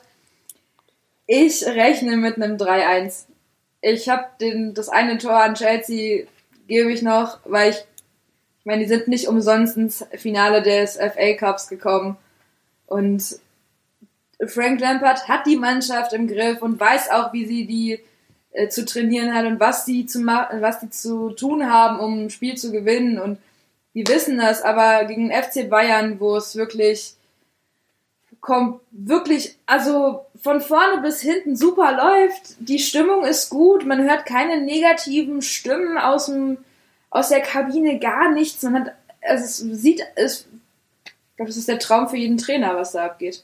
Ich 1.27 1.65
rechne 1.65 2.15
mit 2.15 2.37
einem 2.37 2.55
3-1 2.55 3.25
ich 3.81 4.09
habe 4.09 4.25
das 4.73 4.89
eine 4.89 5.17
Tor 5.17 5.35
an 5.35 5.55
Chelsea 5.55 6.25
gebe 6.67 6.91
ich 6.91 7.01
noch, 7.01 7.39
weil 7.45 7.71
ich, 7.71 7.77
ich 7.77 8.65
meine, 8.65 8.83
die 8.83 8.87
sind 8.87 9.07
nicht 9.07 9.27
umsonst 9.27 9.75
ins 9.75 10.05
Finale 10.15 10.61
des 10.61 10.95
FA 10.97 11.33
Cups 11.33 11.67
gekommen. 11.67 12.17
Und 12.85 13.39
Frank 14.47 14.79
Lampard 14.79 15.27
hat 15.27 15.45
die 15.45 15.57
Mannschaft 15.57 16.13
im 16.13 16.27
Griff 16.27 16.61
und 16.61 16.79
weiß 16.79 17.09
auch, 17.11 17.33
wie 17.33 17.45
sie 17.45 17.65
die 17.65 17.99
äh, 18.51 18.69
zu 18.69 18.85
trainieren 18.85 19.33
hat 19.33 19.45
und 19.45 19.59
was 19.59 19.85
sie 19.85 20.05
zu 20.05 20.19
machen, 20.19 20.61
was 20.61 20.79
die 20.79 20.89
zu 20.89 21.31
tun 21.31 21.71
haben, 21.71 21.99
um 21.99 22.25
ein 22.25 22.29
Spiel 22.29 22.55
zu 22.55 22.71
gewinnen. 22.71 23.19
Und 23.19 23.39
die 23.93 24.07
wissen 24.07 24.37
das, 24.37 24.61
aber 24.61 25.05
gegen 25.05 25.29
den 25.29 25.43
FC 25.43 25.69
Bayern, 25.69 26.19
wo 26.19 26.35
es 26.35 26.55
wirklich 26.55 27.15
kommt 28.41 28.81
wirklich, 28.91 29.55
also 29.67 30.25
von 30.41 30.61
vorne 30.61 31.01
bis 31.01 31.21
hinten 31.21 31.55
super 31.55 31.95
läuft. 31.95 32.55
Die 32.59 32.79
Stimmung 32.79 33.23
ist 33.23 33.49
gut, 33.49 33.85
man 33.85 34.03
hört 34.03 34.25
keine 34.25 34.59
negativen 34.61 35.43
Stimmen 35.43 35.97
aus 35.97 36.25
dem, 36.25 36.57
aus 37.11 37.29
der 37.29 37.41
Kabine, 37.41 37.99
gar 37.99 38.31
nichts. 38.31 38.63
Man 38.63 38.85
hat, 38.85 38.93
also 39.21 39.45
es 39.45 39.57
sieht, 39.81 40.01
es, 40.15 40.47
ich 41.05 41.37
glaube, 41.37 41.49
das 41.49 41.57
ist 41.57 41.67
der 41.67 41.79
Traum 41.79 42.09
für 42.09 42.17
jeden 42.17 42.37
Trainer, 42.37 42.75
was 42.75 42.93
da 42.93 43.05
abgeht. 43.05 43.43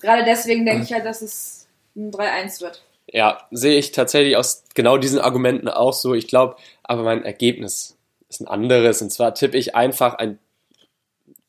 Gerade 0.00 0.24
deswegen 0.24 0.64
denke 0.64 0.84
ich 0.84 0.92
halt, 0.92 1.04
dass 1.04 1.22
es 1.22 1.66
ein 1.96 2.12
3-1 2.12 2.60
wird. 2.60 2.82
Ja, 3.08 3.48
sehe 3.50 3.78
ich 3.78 3.90
tatsächlich 3.90 4.36
aus 4.36 4.62
genau 4.74 4.96
diesen 4.96 5.18
Argumenten 5.18 5.68
auch 5.68 5.92
so. 5.92 6.14
Ich 6.14 6.28
glaube, 6.28 6.56
aber 6.84 7.02
mein 7.02 7.24
Ergebnis 7.24 7.96
ist 8.28 8.40
ein 8.40 8.46
anderes. 8.46 9.02
Und 9.02 9.10
zwar 9.10 9.34
tippe 9.34 9.58
ich 9.58 9.74
einfach 9.74 10.14
ein, 10.14 10.38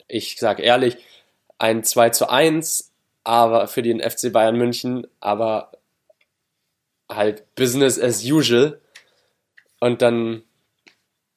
ich 0.08 0.38
sage 0.40 0.64
ehrlich, 0.64 0.98
ein 1.62 1.84
2 1.84 2.10
zu 2.10 2.28
1, 2.28 2.92
aber 3.24 3.68
für 3.68 3.84
den 3.84 4.02
FC 4.02 4.34
Bayern 4.34 4.58
München, 4.58 5.06
aber 5.20 5.72
halt 7.08 7.44
Business 7.54 8.00
as 8.00 8.26
usual. 8.26 8.82
Und 9.80 10.02
dann 10.02 10.42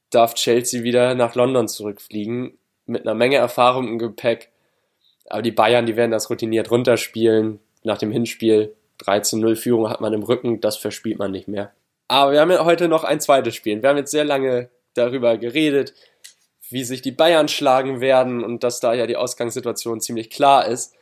darf 0.09 0.35
Chelsea 0.35 0.83
wieder 0.83 1.15
nach 1.15 1.35
London 1.35 1.69
zurückfliegen 1.69 2.57
mit 2.87 3.03
einer 3.03 3.15
Menge 3.15 3.37
Erfahrung 3.37 3.87
im 3.87 3.99
Gepäck. 3.99 4.51
Aber 5.29 5.43
die 5.43 5.53
Bayern, 5.53 5.85
die 5.85 5.97
werden 5.97 6.11
das 6.11 6.31
routiniert 6.31 6.71
runterspielen. 6.71 7.61
Nach 7.83 7.99
dem 7.99 8.11
Hinspiel 8.11 8.75
13-0 9.01 9.57
Führung 9.57 9.91
hat 9.91 10.01
man 10.01 10.15
im 10.15 10.23
Rücken, 10.23 10.63
das 10.63 10.79
verspielt 10.79 11.19
man 11.19 11.33
nicht 11.33 11.49
mehr. 11.49 11.73
Aber 12.09 12.33
wir 12.33 12.41
haben 12.41 12.51
ja 12.51 12.65
heute 12.65 12.89
noch 12.89 13.05
ein 13.05 13.21
zweites 13.21 13.55
Spiel. 13.55 13.83
Wir 13.83 13.91
haben 13.91 13.99
jetzt 13.99 14.11
sehr 14.11 14.25
lange 14.25 14.71
darüber 14.95 15.37
geredet, 15.37 15.93
wie 16.71 16.85
sich 16.85 17.03
die 17.03 17.13
Bayern 17.13 17.49
schlagen 17.49 18.01
werden 18.01 18.43
und 18.43 18.65
dass 18.65 18.81
da 18.81 18.95
ja 18.95 19.07
die 19.07 19.17
Ausgangssituation 19.17 20.01
ziemlich 20.01 20.31
klar 20.31 20.67
ist. 20.67 20.95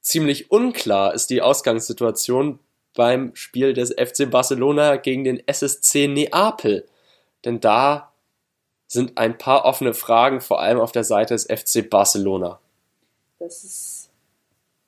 Ziemlich 0.00 0.50
unklar 0.50 1.14
ist 1.14 1.30
die 1.30 1.42
Ausgangssituation 1.42 2.60
beim 2.94 3.34
Spiel 3.34 3.72
des 3.72 3.90
FC 3.90 4.30
Barcelona 4.30 4.96
gegen 4.96 5.24
den 5.24 5.42
SSC 5.46 6.08
Neapel. 6.08 6.86
Denn 7.44 7.60
da 7.60 8.12
sind 8.88 9.18
ein 9.18 9.36
paar 9.36 9.64
offene 9.64 9.94
Fragen, 9.94 10.40
vor 10.40 10.60
allem 10.60 10.80
auf 10.80 10.92
der 10.92 11.04
Seite 11.04 11.34
des 11.34 11.44
FC 11.44 11.88
Barcelona. 11.88 12.60
Das 13.38 13.64
ist, 13.64 14.10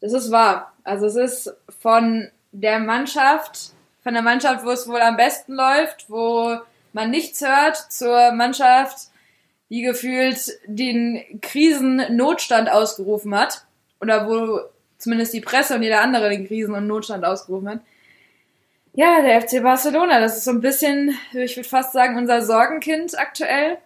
das 0.01 0.13
ist 0.13 0.31
wahr. 0.31 0.73
Also 0.85 1.07
es 1.07 1.17
ist 1.17 1.57
von 1.81 2.31
der 2.53 2.79
Mannschaft, 2.79 3.73
von 4.03 4.15
der 4.15 4.23
Mannschaft, 4.23 4.65
wo 4.65 4.71
es 4.71 4.89
wohl 4.89 5.01
am 5.01 5.17
besten 5.17 5.55
läuft, 5.55 6.09
wo 6.09 6.59
man 6.93 7.11
nichts 7.11 7.41
hört, 7.41 7.77
zur 7.93 8.33
Mannschaft, 8.33 9.09
die 9.71 9.83
gefühlt 9.83 10.59
den 10.67 11.41
Krisennotstand 11.41 12.71
ausgerufen 12.71 13.35
hat. 13.35 13.65
Oder 14.01 14.29
wo 14.29 14.61
zumindest 14.99 15.33
die 15.33 15.41
Presse 15.41 15.75
und 15.75 15.83
jeder 15.83 16.01
andere 16.01 16.29
den 16.31 16.47
Krisen- 16.47 16.75
und 16.75 16.87
Notstand 16.87 17.25
ausgerufen 17.25 17.69
hat. 17.69 17.81
Ja, 18.95 19.23
der 19.23 19.41
FC 19.43 19.63
Barcelona, 19.63 20.21
das 20.21 20.39
ist 20.39 20.45
so 20.45 20.51
ein 20.51 20.61
bisschen, 20.61 21.17
ich 21.33 21.57
würde 21.57 21.69
fast 21.69 21.93
sagen, 21.93 22.17
unser 22.17 22.43
Sorgenkind 22.43 23.17
aktuell. 23.19 23.79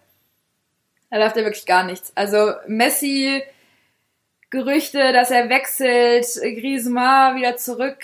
Da 1.11 1.17
läuft 1.17 1.37
ja 1.37 1.43
wirklich 1.43 1.67
gar 1.67 1.83
nichts. 1.83 2.11
Also 2.15 2.53
Messi, 2.67 3.43
Gerüchte, 4.49 5.13
dass 5.13 5.29
er 5.31 5.49
wechselt, 5.49 6.25
Griezmann 6.41 7.35
wieder 7.35 7.57
zurück 7.57 7.97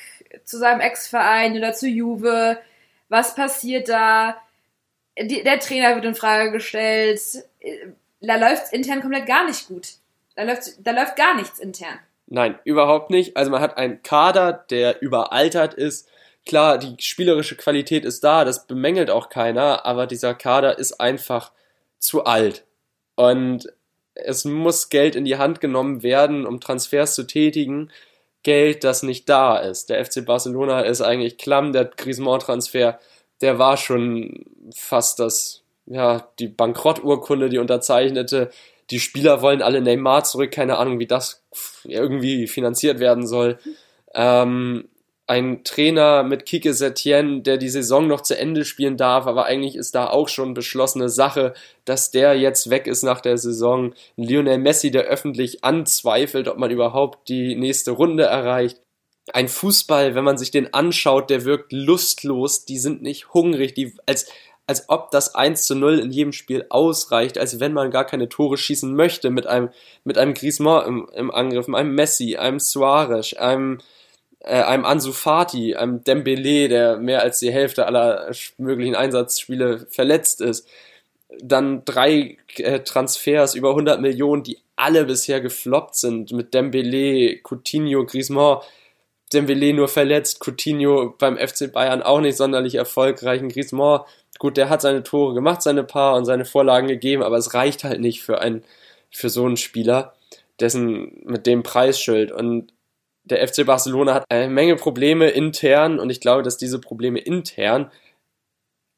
zu 0.44 0.58
seinem 0.58 0.80
Ex-Verein 0.82 1.58
oder 1.58 1.74
zu 1.74 1.88
Juve. 1.88 2.60
Was 3.08 3.36
passiert 3.36 3.89
da? 3.89 4.39
Der 5.18 5.60
Trainer 5.60 5.96
wird 5.96 6.06
in 6.06 6.15
Frage 6.15 6.52
gestellt. 6.52 7.22
Da 8.22 8.36
läuft 8.36 8.74
intern 8.74 9.02
komplett 9.02 9.26
gar 9.26 9.45
nicht 9.45 9.67
gut. 9.67 9.88
Da 10.36 10.43
läuft, 10.43 10.86
da 10.86 10.91
läuft 10.91 11.15
gar 11.15 11.36
nichts 11.36 11.60
intern. 11.60 12.00
Nein, 12.28 12.60
überhaupt 12.63 13.10
nicht. 13.10 13.36
Also 13.36 13.52
man 13.52 13.62
hat 13.62 13.78
einen 13.78 14.04
Kader, 14.04 14.54
der 14.69 15.02
überaltert 15.02 15.74
ist. 15.74 16.08
Klar, 16.45 16.78
die 16.78 16.95
spielerische 17.00 17.56
Qualität 17.56 18.06
ist 18.06 18.24
da, 18.24 18.45
das 18.45 18.65
bemängelt 18.65 19.10
auch 19.10 19.30
keiner, 19.30 19.86
aber 19.86 20.08
dieser 20.08 20.34
Kader 20.34 20.78
ist 20.78 21.00
einfach 21.00 21.52
zu 21.98 22.26
alt. 22.26 22.65
Und 23.15 23.72
es 24.15 24.45
muss 24.45 24.89
Geld 24.89 25.15
in 25.15 25.26
die 25.26 25.38
Hand 25.38 25.62
genommen 25.62 26.04
werden, 26.04 26.45
um 26.45 26.60
Transfers 26.60 27.15
zu 27.15 27.24
tätigen. 27.24 27.91
Geld, 28.43 28.84
das 28.84 29.04
nicht 29.04 29.28
da 29.28 29.58
ist. 29.58 29.89
Der 29.89 30.04
FC 30.04 30.26
Barcelona 30.26 30.82
ist 30.82 31.02
eigentlich 31.02 31.38
klamm. 31.38 31.74
Der 31.74 31.86
Griezmann-Transfer, 31.86 33.00
der 33.41 33.60
war 33.60 33.78
schon 33.78 34.45
fast 34.74 35.19
das, 35.19 35.63
ja, 35.89 36.30
die 36.39 36.47
Bankrotturkunde, 36.47 37.49
die 37.49 37.58
unterzeichnete. 37.58 38.52
Die 38.91 38.99
Spieler 38.99 39.41
wollen 39.41 39.62
alle 39.62 39.82
Neymar 39.82 40.23
zurück. 40.23 40.52
Keine 40.52 40.78
Ahnung, 40.78 40.99
wie 40.99 41.08
das 41.08 41.43
irgendwie 41.84 42.47
finanziert 42.47 42.99
werden 42.99 43.28
soll. 43.28 43.58
Ähm, 44.13 44.88
ein 45.25 45.63
Trainer 45.63 46.23
mit 46.23 46.45
Kike 46.45 46.73
Setien, 46.73 47.43
der 47.43 47.58
die 47.58 47.69
Saison 47.69 48.08
noch 48.08 48.21
zu 48.21 48.36
Ende 48.36 48.65
spielen 48.65 48.97
darf, 48.97 49.28
aber 49.28 49.45
eigentlich 49.45 49.75
ist 49.75 49.93
da 49.93 50.10
auch 50.10 50.28
schon 50.28 50.56
beschlossene 50.56 51.08
Sache, 51.08 51.54
dass 51.86 52.10
der 52.10 52.34
jetzt 52.34 52.71
weg 52.71 52.88
ist 52.88 53.04
nach 53.04 53.21
der 53.21 53.38
Saison. 53.38 53.93
Lionel 54.15 54.58
Messi, 54.58 54.89
der 54.89 55.04
öffentlich 55.04 55.63
anzweifelt, 55.63 56.47
ob 56.47 56.58
man 56.58 56.71
überhaupt 56.71 57.30
die 57.30 57.56
nächste 57.56 57.91
Runde 57.91 58.23
erreicht. 58.23 58.82
Ein 59.32 59.49
Fußball, 59.49 60.15
wenn 60.15 60.23
man 60.23 60.39
sich 60.39 60.49
den 60.49 60.73
anschaut, 60.73 61.30
der 61.30 61.45
wirkt 61.45 61.71
lustlos, 61.71 62.65
die 62.65 62.80
sind 62.80 63.04
nicht 63.04 63.32
hungrig, 63.32 63.75
die, 63.75 63.93
als, 64.08 64.32
als 64.69 64.88
ob 64.88 65.10
das 65.10 65.34
1 65.34 65.65
zu 65.65 65.73
0 65.73 65.97
in 65.97 66.12
jedem 66.12 66.32
Spiel 66.32 66.63
ausreicht, 66.69 67.39
als 67.39 67.60
wenn 67.60 67.73
man 67.73 67.89
gar 67.89 68.05
keine 68.05 68.29
Tore 68.29 68.55
schießen 68.55 68.95
möchte 68.95 69.32
mit 69.32 69.47
einem, 69.47 69.69
mit 70.03 70.19
einem 70.19 70.36
Griezmann 70.36 70.86
im, 70.86 71.10
im 71.15 71.32
Angriff, 71.32 71.67
einem 71.73 71.95
Messi, 71.95 72.38
einem 72.38 72.60
Suarez, 72.60 73.34
einem, 73.34 73.79
äh, 74.41 74.62
einem 74.62 74.86
Ansu 74.86 75.12
Fati, 75.12 75.73
einem 75.73 76.03
Dembele, 76.03 76.69
der 76.69 76.97
mehr 76.97 77.23
als 77.23 77.39
die 77.39 77.51
Hälfte 77.51 77.88
aller 77.88 78.32
möglichen 78.60 78.93
Einsatzspiele 78.93 79.88
verletzt 79.89 80.39
ist. 80.39 80.67
Dann 81.41 81.84
drei 81.84 82.38
äh, 82.58 82.82
Transfers 82.82 83.55
über 83.55 83.69
100 83.69 83.99
Millionen, 83.99 84.43
die 84.43 84.60
alle 84.75 85.05
bisher 85.05 85.41
gefloppt 85.41 85.95
sind, 85.95 86.32
mit 86.32 86.53
Dembele, 86.53 87.39
Coutinho, 87.41 88.05
Griezmann. 88.05 88.60
Dembele 89.34 89.74
nur 89.74 89.88
verletzt, 89.88 90.39
Coutinho 90.39 91.15
beim 91.18 91.38
FC 91.38 91.72
Bayern 91.72 92.02
auch 92.02 92.20
nicht 92.20 92.38
sonderlich 92.38 92.76
erfolgreich. 92.76 93.42
Griezmann, 93.48 94.02
gut, 94.39 94.58
der 94.58 94.70
hat 94.70 94.82
seine 94.82 95.04
Tore 95.04 95.34
gemacht, 95.34 95.62
seine 95.62 95.84
paar 95.84 96.15
und 96.15 96.26
seine 96.26 96.46
Vorlagen 96.46 96.88
gegeben, 96.88 97.24
aber 97.24 97.38
es 97.38 97.54
reicht 97.54 97.84
halt 97.84 98.00
nicht 98.00 98.24
für 98.24 98.42
einen, 98.42 98.63
für 99.12 99.30
so 99.30 99.46
einen 99.46 99.58
Spieler, 99.58 100.13
dessen, 100.60 101.22
mit 101.26 101.46
dem 101.46 101.63
Preisschild. 101.63 102.32
Und 102.32 102.74
der 103.24 103.48
FC 103.48 103.65
Barcelona 103.65 104.15
hat 104.15 104.26
eine 104.30 104.50
Menge 104.50 104.76
Probleme 104.76 105.30
intern 105.30 106.00
und 106.00 106.10
ich 106.10 106.22
glaube, 106.22 106.44
dass 106.44 106.58
diese 106.58 106.80
Probleme 106.80 107.20
intern 107.20 107.92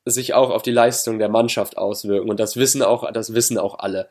sich 0.06 0.34
auch 0.34 0.50
auf 0.50 0.63
die 0.63 0.72
Leistung 0.72 1.20
der 1.20 1.30
Mannschaft 1.30 1.78
auswirken 1.78 2.30
und 2.30 2.39
das 2.39 2.56
wissen 2.56 2.82
auch, 2.82 3.12
das 3.12 3.34
wissen 3.34 3.58
auch 3.58 3.80
alle. 3.80 4.10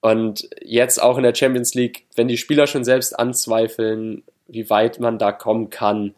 Und 0.00 0.48
jetzt 0.60 1.02
auch 1.02 1.16
in 1.16 1.24
der 1.24 1.34
Champions 1.34 1.74
League, 1.74 2.06
wenn 2.14 2.28
die 2.28 2.36
Spieler 2.36 2.66
schon 2.66 2.84
selbst 2.84 3.18
anzweifeln, 3.18 4.22
wie 4.48 4.68
weit 4.70 4.98
man 4.98 5.18
da 5.18 5.30
kommen 5.30 5.70
kann, 5.70 6.14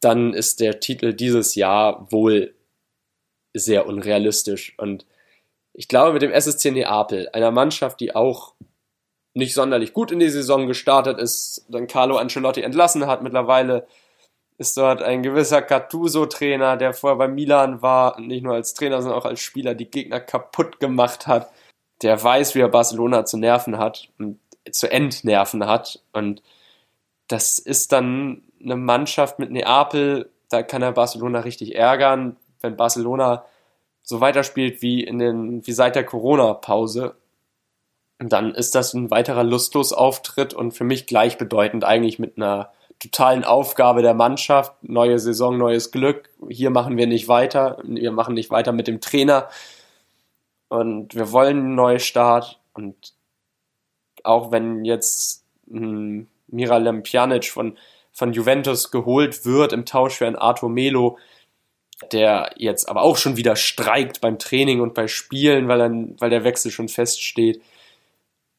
dann 0.00 0.34
ist 0.34 0.60
der 0.60 0.80
Titel 0.80 1.14
dieses 1.14 1.54
Jahr 1.54 2.10
wohl 2.12 2.54
sehr 3.54 3.86
unrealistisch. 3.86 4.74
Und 4.78 5.06
ich 5.72 5.88
glaube, 5.88 6.12
mit 6.12 6.22
dem 6.22 6.32
SSC 6.32 6.70
Neapel, 6.70 7.28
einer 7.32 7.50
Mannschaft, 7.50 8.00
die 8.00 8.14
auch 8.14 8.54
nicht 9.34 9.54
sonderlich 9.54 9.92
gut 9.92 10.10
in 10.10 10.18
die 10.18 10.28
Saison 10.28 10.66
gestartet 10.66 11.18
ist, 11.18 11.64
dann 11.68 11.86
Carlo 11.86 12.16
Ancelotti 12.16 12.62
entlassen 12.62 13.06
hat. 13.06 13.22
Mittlerweile 13.22 13.86
ist 14.58 14.76
dort 14.76 15.02
ein 15.02 15.22
gewisser 15.22 15.62
Gattuso-Trainer, 15.62 16.76
der 16.76 16.92
vorher 16.92 17.16
bei 17.16 17.28
Milan 17.28 17.80
war, 17.80 18.20
nicht 18.20 18.42
nur 18.42 18.54
als 18.54 18.74
Trainer, 18.74 19.00
sondern 19.00 19.20
auch 19.20 19.24
als 19.24 19.40
Spieler 19.40 19.74
die 19.74 19.88
Gegner 19.88 20.18
kaputt 20.18 20.80
gemacht 20.80 21.28
hat. 21.28 21.50
Der 22.02 22.20
weiß, 22.20 22.54
wie 22.54 22.60
er 22.60 22.68
Barcelona 22.68 23.24
zu 23.24 23.36
nerven 23.38 23.78
hat 23.78 24.08
und 24.18 24.40
zu 24.70 24.90
entnerven 24.90 25.66
hat. 25.66 26.02
Und 26.12 26.42
das 27.28 27.58
ist 27.58 27.92
dann 27.92 28.42
eine 28.62 28.76
Mannschaft 28.76 29.38
mit 29.38 29.50
Neapel, 29.50 30.30
da 30.48 30.62
kann 30.62 30.82
er 30.82 30.92
Barcelona 30.92 31.40
richtig 31.40 31.76
ärgern, 31.76 32.36
wenn 32.60 32.76
Barcelona 32.76 33.44
so 34.02 34.20
weiterspielt 34.20 34.82
wie 34.82 35.04
in 35.04 35.18
den, 35.18 35.66
wie 35.66 35.72
seit 35.72 35.94
der 35.94 36.04
Corona-Pause 36.04 37.14
dann 38.18 38.54
ist 38.54 38.74
das 38.74 38.94
ein 38.94 39.10
weiterer 39.10 39.44
lustlos 39.44 39.92
Auftritt 39.92 40.52
und 40.52 40.72
für 40.72 40.84
mich 40.84 41.06
gleichbedeutend 41.06 41.84
eigentlich 41.84 42.18
mit 42.18 42.36
einer 42.36 42.72
totalen 42.98 43.44
Aufgabe 43.44 44.02
der 44.02 44.14
Mannschaft. 44.14 44.72
Neue 44.82 45.20
Saison, 45.20 45.56
neues 45.56 45.92
Glück. 45.92 46.30
Hier 46.48 46.70
machen 46.70 46.96
wir 46.96 47.06
nicht 47.06 47.28
weiter. 47.28 47.78
Wir 47.84 48.10
machen 48.10 48.34
nicht 48.34 48.50
weiter 48.50 48.72
mit 48.72 48.88
dem 48.88 49.00
Trainer. 49.00 49.48
Und 50.68 51.14
wir 51.14 51.30
wollen 51.30 51.58
einen 51.58 51.74
Neustart. 51.76 52.58
Und 52.72 53.14
auch 54.24 54.50
wenn 54.50 54.84
jetzt 54.84 55.44
hm, 55.68 56.26
Miralem 56.48 57.02
Pjanic 57.02 57.46
von, 57.46 57.78
von 58.12 58.32
Juventus 58.32 58.90
geholt 58.90 59.44
wird 59.44 59.72
im 59.72 59.84
Tausch 59.84 60.16
für 60.16 60.26
einen 60.26 60.36
Arthur 60.36 60.68
Melo, 60.68 61.18
der 62.12 62.50
jetzt 62.56 62.88
aber 62.88 63.02
auch 63.02 63.16
schon 63.16 63.36
wieder 63.36 63.56
streikt 63.56 64.20
beim 64.20 64.38
Training 64.38 64.80
und 64.80 64.94
bei 64.94 65.08
Spielen, 65.08 65.68
weil, 65.68 65.78
dann, 65.78 66.16
weil 66.18 66.30
der 66.30 66.44
Wechsel 66.44 66.70
schon 66.70 66.88
feststeht, 66.88 67.60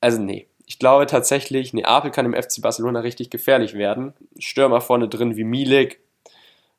also 0.01 0.21
nee. 0.21 0.47
Ich 0.65 0.77
glaube 0.77 1.07
tatsächlich, 1.07 1.73
Neapel 1.73 2.11
kann 2.11 2.25
im 2.25 2.39
FC 2.39 2.61
Barcelona 2.61 2.99
richtig 2.99 3.31
gefährlich 3.31 3.73
werden. 3.73 4.13
Stürmer 4.37 4.81
vorne 4.81 5.07
drin 5.09 5.35
wie 5.35 5.43
Milik 5.43 5.99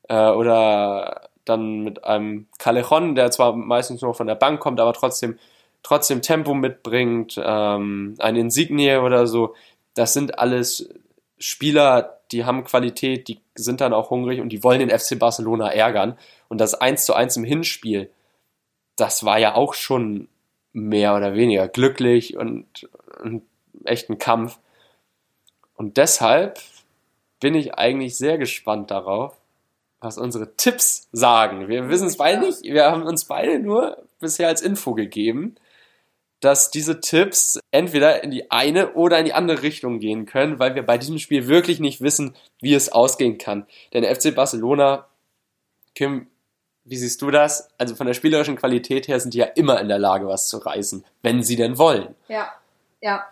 äh, 0.09 0.31
oder 0.31 1.29
dann 1.45 1.81
mit 1.81 2.05
einem 2.05 2.47
Callejon, 2.59 3.17
der 3.17 3.33
zwar 3.33 3.55
meistens 3.57 4.01
nur 4.03 4.15
von 4.15 4.29
der 4.29 4.37
Bank 4.37 4.61
kommt, 4.61 4.79
aber 4.79 4.93
trotzdem, 4.93 5.39
trotzdem 5.83 6.23
Tempo 6.23 6.55
mitbringt, 6.55 7.41
ähm, 7.43 8.15
ein 8.19 8.37
Insignie 8.37 8.97
oder 8.97 9.27
so. 9.27 9.55
Das 10.01 10.15
sind 10.15 10.39
alles 10.39 10.89
Spieler, 11.37 12.21
die 12.33 12.47
haben 12.47 12.65
Qualität, 12.65 13.29
die 13.29 13.39
sind 13.55 13.83
dann 13.83 13.93
auch 13.93 14.09
hungrig 14.09 14.41
und 14.41 14.49
die 14.49 14.65
wollen 14.65 14.81
den 14.81 14.99
FC 14.99 15.19
Barcelona 15.19 15.71
ärgern. 15.71 16.17
Und 16.49 16.59
das 16.59 16.73
1 16.73 17.05
zu 17.05 17.13
1 17.13 17.37
im 17.37 17.45
Hinspiel, 17.45 18.11
das 18.97 19.27
war 19.27 19.39
ja 19.39 19.57
auch 19.57 19.75
schon 19.75 20.29
mehr 20.73 21.15
oder 21.15 21.35
weniger 21.35 21.69
glücklich 21.69 22.39
und, 22.39 22.89
und 23.23 23.43
echt 23.85 24.09
ein 24.09 24.17
Kampf. 24.17 24.59
Und 25.75 25.99
deshalb 25.99 26.61
bin 27.39 27.55
ich 27.55 27.75
eigentlich 27.75 28.17
sehr 28.17 28.39
gespannt 28.39 28.91
darauf, 28.91 29.37
was 30.01 30.17
unsere 30.17 30.57
Tipps 30.57 31.11
sagen. 31.13 31.69
Wir 31.69 31.91
wissen 31.91 32.07
es 32.07 32.17
beide 32.17 32.41
nicht. 32.41 32.63
Wir 32.63 32.91
haben 32.91 33.03
uns 33.03 33.27
beide 33.27 33.59
nur 33.59 34.03
bisher 34.19 34.49
als 34.49 34.63
Info 34.63 34.95
gegeben, 34.95 35.57
dass 36.41 36.71
diese 36.71 37.01
Tipps 37.01 37.61
entweder 37.71 38.25
in 38.25 38.31
die 38.31 38.51
eine 38.51 38.95
oder 38.95 39.19
in 39.19 39.27
die 39.27 39.35
andere 39.35 39.63
Richtung 39.63 40.01
gehen 40.01 40.27
können, 40.27 40.59
weil 40.59 40.75
wir 40.75 40.83
bei 40.83 40.99
diesem 40.99 41.19
Spiel 41.19 41.47
wirklich 41.47 41.81
nicht 41.81 42.01
wissen, 42.01 42.35
wie 42.61 42.75
es 42.75 42.91
ausgehen 42.91 43.39
kann. 43.39 43.67
Denn 43.93 44.05
FC 44.05 44.35
Barcelona, 44.35 45.07
Kim, 45.95 46.29
wie 46.85 46.97
siehst 46.97 47.21
du 47.21 47.31
das? 47.31 47.69
Also 47.79 47.95
von 47.95 48.07
der 48.07 48.15
spielerischen 48.15 48.57
Qualität 48.57 49.07
her 49.07 49.21
sind 49.21 49.35
die 49.35 49.39
ja 49.39 49.45
immer 49.45 49.81
in 49.81 49.89
der 49.89 49.99
Lage, 49.99 50.27
was 50.27 50.49
zu 50.49 50.59
reißen, 50.59 51.05
wenn 51.23 51.43
sie 51.43 51.57
denn 51.57 51.79
wollen. 51.79 52.15
Ja, 52.29 52.53
ja. 53.01 53.27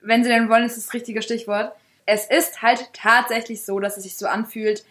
Wenn 0.00 0.22
sie 0.22 0.30
denn 0.30 0.48
wollen, 0.48 0.64
ist 0.64 0.76
das 0.76 0.92
richtige 0.92 1.22
Stichwort. 1.22 1.72
Es 2.04 2.26
ist 2.26 2.60
halt 2.60 2.90
tatsächlich 2.92 3.64
so, 3.64 3.80
dass 3.80 3.96
es 3.96 4.02
sich 4.02 4.16
so 4.16 4.26
anfühlt, 4.26 4.84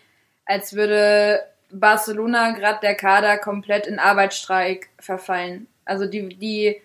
als 0.45 0.73
würde 0.73 1.41
Barcelona 1.69 2.51
gerade 2.51 2.79
der 2.81 2.95
Kader 2.95 3.37
komplett 3.37 3.87
in 3.87 3.99
Arbeitsstreik 3.99 4.89
verfallen. 4.99 5.67
Also 5.85 6.05
die, 6.05 6.29
die, 6.29 6.81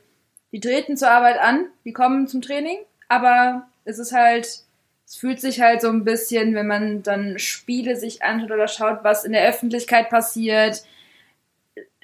die 0.52 0.60
treten 0.60 0.96
zur 0.96 1.10
Arbeit 1.10 1.38
an, 1.38 1.66
die 1.84 1.92
kommen 1.92 2.28
zum 2.28 2.42
Training, 2.42 2.78
aber 3.08 3.68
es 3.84 3.98
ist 3.98 4.12
halt 4.12 4.64
Es 5.08 5.14
fühlt 5.16 5.40
sich 5.40 5.60
halt 5.60 5.80
so 5.82 5.88
ein 5.88 6.02
bisschen, 6.04 6.54
wenn 6.54 6.66
man 6.66 7.02
dann 7.02 7.38
Spiele 7.38 7.94
sich 7.96 8.22
anschaut 8.24 8.50
oder 8.50 8.66
schaut, 8.66 9.04
was 9.04 9.24
in 9.24 9.32
der 9.32 9.48
Öffentlichkeit 9.48 10.10
passiert. 10.10 10.84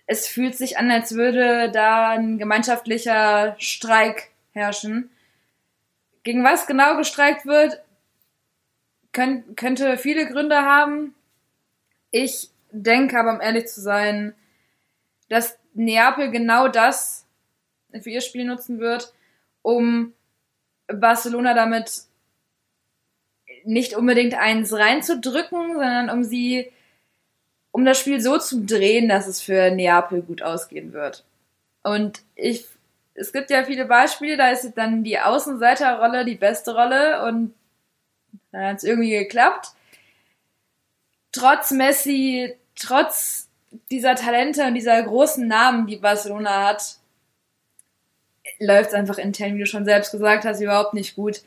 Es 0.06 0.28
fühlt 0.28 0.54
sich 0.54 0.78
an, 0.78 0.90
als 0.90 1.14
würde 1.14 1.70
da 1.72 2.10
ein 2.10 2.38
gemeinschaftlicher 2.38 3.56
Streik 3.58 4.30
herrschen. 4.52 5.10
Gegen 6.22 6.44
was 6.44 6.66
genau 6.66 6.96
gestreikt 6.96 7.44
wird, 7.46 7.82
könnt, 9.12 9.56
könnte 9.56 9.96
viele 9.98 10.26
Gründe 10.26 10.58
haben. 10.58 11.14
Ich 12.12 12.50
denke 12.70 13.18
aber, 13.18 13.32
um 13.34 13.40
ehrlich 13.40 13.66
zu 13.66 13.80
sein, 13.80 14.34
dass 15.28 15.58
Neapel 15.74 16.30
genau 16.30 16.68
das 16.68 17.21
für 18.00 18.10
ihr 18.10 18.20
Spiel 18.20 18.44
nutzen 18.44 18.78
wird, 18.78 19.12
um 19.62 20.12
Barcelona 20.86 21.54
damit 21.54 22.02
nicht 23.64 23.94
unbedingt 23.94 24.34
eins 24.34 24.72
reinzudrücken, 24.72 25.74
sondern 25.74 26.10
um 26.10 26.24
sie, 26.24 26.70
um 27.70 27.84
das 27.84 27.98
Spiel 27.98 28.20
so 28.20 28.38
zu 28.38 28.64
drehen, 28.64 29.08
dass 29.08 29.26
es 29.26 29.40
für 29.40 29.70
Neapel 29.70 30.22
gut 30.22 30.42
ausgehen 30.42 30.92
wird. 30.92 31.24
Und 31.82 32.22
ich, 32.34 32.66
es 33.14 33.32
gibt 33.32 33.50
ja 33.50 33.64
viele 33.64 33.84
Beispiele, 33.84 34.36
da 34.36 34.50
ist 34.50 34.72
dann 34.76 35.04
die 35.04 35.18
Außenseiterrolle 35.18 36.24
die 36.24 36.36
beste 36.36 36.74
Rolle 36.74 37.24
und 37.24 37.54
dann 38.50 38.66
hat 38.66 38.76
es 38.78 38.84
irgendwie 38.84 39.10
geklappt. 39.10 39.68
Trotz 41.32 41.70
Messi, 41.70 42.54
trotz 42.74 43.48
dieser 43.90 44.14
Talente 44.14 44.66
und 44.66 44.74
dieser 44.74 45.02
großen 45.02 45.46
Namen, 45.46 45.86
die 45.86 45.96
Barcelona 45.96 46.66
hat, 46.66 46.96
läuft 48.58 48.90
es 48.90 48.94
einfach 48.94 49.18
intern, 49.18 49.54
wie 49.54 49.60
du 49.60 49.66
schon 49.66 49.84
selbst 49.84 50.12
gesagt 50.12 50.44
hast, 50.44 50.60
überhaupt 50.60 50.94
nicht 50.94 51.16
gut. 51.16 51.42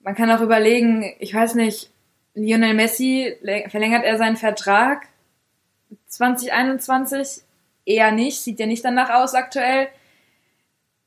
Man 0.00 0.14
kann 0.14 0.30
auch 0.30 0.40
überlegen, 0.40 1.14
ich 1.18 1.34
weiß 1.34 1.54
nicht, 1.54 1.90
Lionel 2.34 2.74
Messi, 2.74 3.36
verlängert 3.68 4.04
er 4.04 4.18
seinen 4.18 4.36
Vertrag 4.36 5.08
2021? 6.08 7.42
Eher 7.84 8.10
nicht, 8.10 8.40
sieht 8.40 8.60
ja 8.60 8.66
nicht 8.66 8.84
danach 8.84 9.10
aus 9.10 9.34
aktuell. 9.34 9.88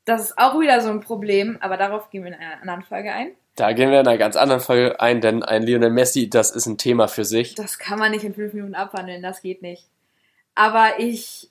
Das 0.04 0.22
ist 0.22 0.38
auch 0.38 0.58
wieder 0.58 0.80
so 0.80 0.90
ein 0.90 1.00
Problem, 1.00 1.58
aber 1.60 1.76
darauf 1.76 2.10
gehen 2.10 2.24
wir 2.24 2.32
in 2.32 2.38
einer 2.38 2.60
anderen 2.60 2.82
Folge 2.82 3.12
ein. 3.12 3.32
Da 3.54 3.72
gehen 3.72 3.90
wir 3.90 4.00
in 4.00 4.06
einer 4.06 4.18
ganz 4.18 4.36
anderen 4.36 4.60
Folge 4.60 4.98
ein, 5.00 5.20
denn 5.20 5.42
ein 5.42 5.62
Lionel 5.62 5.90
Messi, 5.90 6.30
das 6.30 6.50
ist 6.50 6.66
ein 6.66 6.78
Thema 6.78 7.08
für 7.08 7.24
sich. 7.24 7.54
Das 7.54 7.78
kann 7.78 7.98
man 7.98 8.12
nicht 8.12 8.24
in 8.24 8.34
fünf 8.34 8.54
Minuten 8.54 8.74
abhandeln, 8.74 9.22
das 9.22 9.42
geht 9.42 9.62
nicht. 9.62 9.86
Aber 10.54 10.98
ich, 10.98 11.50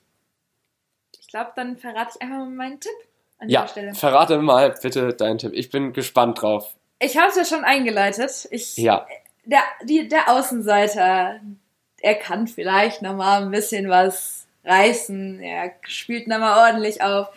ich 1.19 1.27
glaube, 1.27 1.51
dann 1.55 1.77
verrate 1.77 2.11
ich 2.15 2.21
einfach 2.21 2.37
mal 2.37 2.49
meinen 2.49 2.79
Tipp 2.79 2.91
an 3.39 3.49
ja, 3.49 3.67
Stelle. 3.67 3.93
Verrate 3.93 4.37
mal 4.37 4.75
bitte 4.81 5.13
deinen 5.13 5.37
Tipp. 5.37 5.53
Ich 5.53 5.69
bin 5.69 5.93
gespannt 5.93 6.41
drauf. 6.41 6.75
Ich 6.99 7.17
habe 7.17 7.29
es 7.29 7.35
ja 7.35 7.45
schon 7.45 7.63
eingeleitet. 7.63 8.47
Ich, 8.51 8.77
ja. 8.77 9.07
Der, 9.45 9.63
die, 9.83 10.07
der 10.07 10.29
Außenseiter, 10.29 11.39
er 12.01 12.15
kann 12.15 12.47
vielleicht 12.47 13.01
nochmal 13.01 13.41
ein 13.41 13.51
bisschen 13.51 13.89
was 13.89 14.45
reißen. 14.65 15.39
Er 15.39 15.73
spielt 15.83 16.27
nochmal 16.27 16.69
ordentlich 16.69 17.01
auf. 17.01 17.27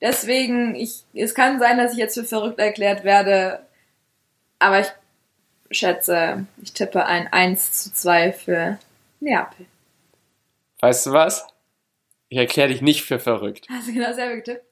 Deswegen, 0.00 0.74
ich, 0.74 1.04
es 1.14 1.34
kann 1.34 1.58
sein, 1.58 1.78
dass 1.78 1.92
ich 1.92 1.98
jetzt 1.98 2.14
für 2.14 2.24
verrückt 2.24 2.58
erklärt 2.58 3.02
werde. 3.04 3.60
Aber 4.58 4.80
ich 4.80 4.86
schätze, 5.70 6.46
ich 6.62 6.72
tippe 6.72 7.06
ein 7.06 7.32
1 7.32 7.84
zu 7.84 7.92
2 7.92 8.32
für 8.32 8.78
Neapel. 9.20 9.66
Weißt 10.80 11.06
du 11.06 11.12
was? 11.12 11.46
Ich 12.28 12.38
erkläre 12.38 12.68
dich 12.68 12.82
nicht 12.82 13.04
für 13.04 13.18
verrückt. 13.18 13.66
Hast 13.70 13.88
du 13.88 13.94
genau 13.94 14.08
dasselbe 14.08 14.36
getippt? 14.36 14.64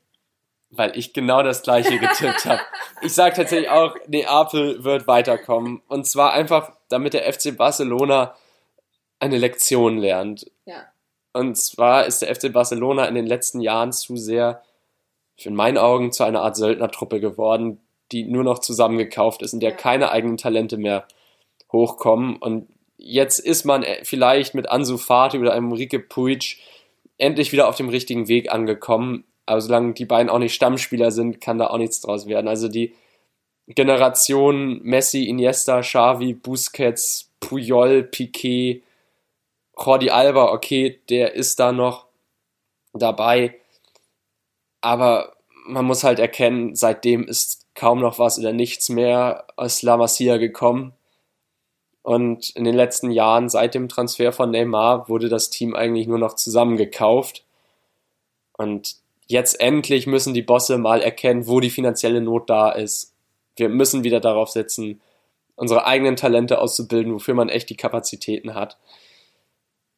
Weil 0.76 0.96
ich 0.96 1.12
genau 1.12 1.42
das 1.42 1.62
gleiche 1.62 1.98
getippt 1.98 2.46
habe. 2.46 2.60
Ich 3.02 3.12
sage 3.12 3.36
tatsächlich 3.36 3.68
auch, 3.68 3.94
Neapel 4.06 4.82
wird 4.84 5.06
weiterkommen. 5.06 5.82
Und 5.88 6.06
zwar 6.06 6.32
einfach, 6.32 6.72
damit 6.88 7.14
der 7.14 7.30
FC 7.32 7.56
Barcelona 7.56 8.34
eine 9.20 9.38
Lektion 9.38 9.98
lernt. 9.98 10.50
Ja. 10.66 10.84
Und 11.32 11.56
zwar 11.56 12.06
ist 12.06 12.22
der 12.22 12.34
FC 12.34 12.52
Barcelona 12.52 13.06
in 13.06 13.14
den 13.14 13.26
letzten 13.26 13.60
Jahren 13.60 13.92
zu 13.92 14.16
sehr, 14.16 14.62
in 15.36 15.54
meinen 15.54 15.78
Augen, 15.78 16.12
zu 16.12 16.24
einer 16.24 16.42
Art 16.42 16.56
Söldnertruppe 16.56 17.20
geworden, 17.20 17.80
die 18.12 18.24
nur 18.24 18.44
noch 18.44 18.60
zusammengekauft 18.60 19.42
ist, 19.42 19.52
in 19.52 19.60
der 19.60 19.70
ja. 19.70 19.76
keine 19.76 20.10
eigenen 20.10 20.36
Talente 20.36 20.76
mehr 20.76 21.06
hochkommen. 21.72 22.36
Und 22.36 22.68
jetzt 22.96 23.38
ist 23.38 23.64
man 23.64 23.82
äh, 23.82 24.04
vielleicht 24.04 24.54
mit 24.54 24.68
Ansu 24.68 24.96
Fati 24.96 25.38
oder 25.38 25.52
einem 25.52 25.72
Rike 25.72 25.98
Puig 25.98 26.56
endlich 27.18 27.52
wieder 27.52 27.68
auf 27.68 27.76
dem 27.76 27.88
richtigen 27.88 28.28
Weg 28.28 28.52
angekommen. 28.52 29.24
Aber 29.46 29.60
solange 29.60 29.92
die 29.94 30.06
beiden 30.06 30.30
auch 30.30 30.38
nicht 30.38 30.54
Stammspieler 30.54 31.10
sind, 31.10 31.40
kann 31.40 31.58
da 31.58 31.68
auch 31.68 31.78
nichts 31.78 32.00
draus 32.00 32.26
werden. 32.26 32.48
Also 32.48 32.68
die 32.68 32.94
Generation 33.66 34.80
Messi, 34.82 35.24
Iniesta, 35.24 35.80
Xavi, 35.80 36.34
Busquets, 36.34 37.30
Puyol, 37.40 38.02
Piquet, 38.02 38.82
Jordi 39.78 40.10
Alba, 40.10 40.52
okay, 40.52 41.00
der 41.08 41.34
ist 41.34 41.58
da 41.58 41.72
noch 41.72 42.06
dabei. 42.92 43.58
Aber 44.80 45.36
man 45.66 45.84
muss 45.84 46.04
halt 46.04 46.18
erkennen, 46.18 46.74
seitdem 46.74 47.24
ist 47.24 47.66
kaum 47.74 48.00
noch 48.00 48.18
was 48.18 48.38
oder 48.38 48.52
nichts 48.52 48.88
mehr 48.88 49.46
aus 49.56 49.82
La 49.82 49.96
Masia 49.96 50.36
gekommen. 50.36 50.92
Und 52.02 52.50
in 52.50 52.64
den 52.64 52.74
letzten 52.74 53.10
Jahren, 53.10 53.48
seit 53.48 53.74
dem 53.74 53.88
Transfer 53.88 54.32
von 54.32 54.50
Neymar, 54.50 55.08
wurde 55.08 55.30
das 55.30 55.48
Team 55.48 55.74
eigentlich 55.74 56.06
nur 56.06 56.18
noch 56.18 56.34
zusammengekauft. 56.34 57.44
Und 58.52 58.96
jetzt 59.26 59.60
endlich 59.60 60.06
müssen 60.06 60.34
die 60.34 60.42
Bosse 60.42 60.78
mal 60.78 61.00
erkennen, 61.00 61.46
wo 61.46 61.60
die 61.60 61.70
finanzielle 61.70 62.20
Not 62.20 62.50
da 62.50 62.70
ist. 62.70 63.14
Wir 63.56 63.68
müssen 63.68 64.04
wieder 64.04 64.20
darauf 64.20 64.50
setzen, 64.50 65.00
unsere 65.56 65.86
eigenen 65.86 66.16
Talente 66.16 66.60
auszubilden, 66.60 67.14
wofür 67.14 67.34
man 67.34 67.48
echt 67.48 67.70
die 67.70 67.76
Kapazitäten 67.76 68.54
hat. 68.54 68.78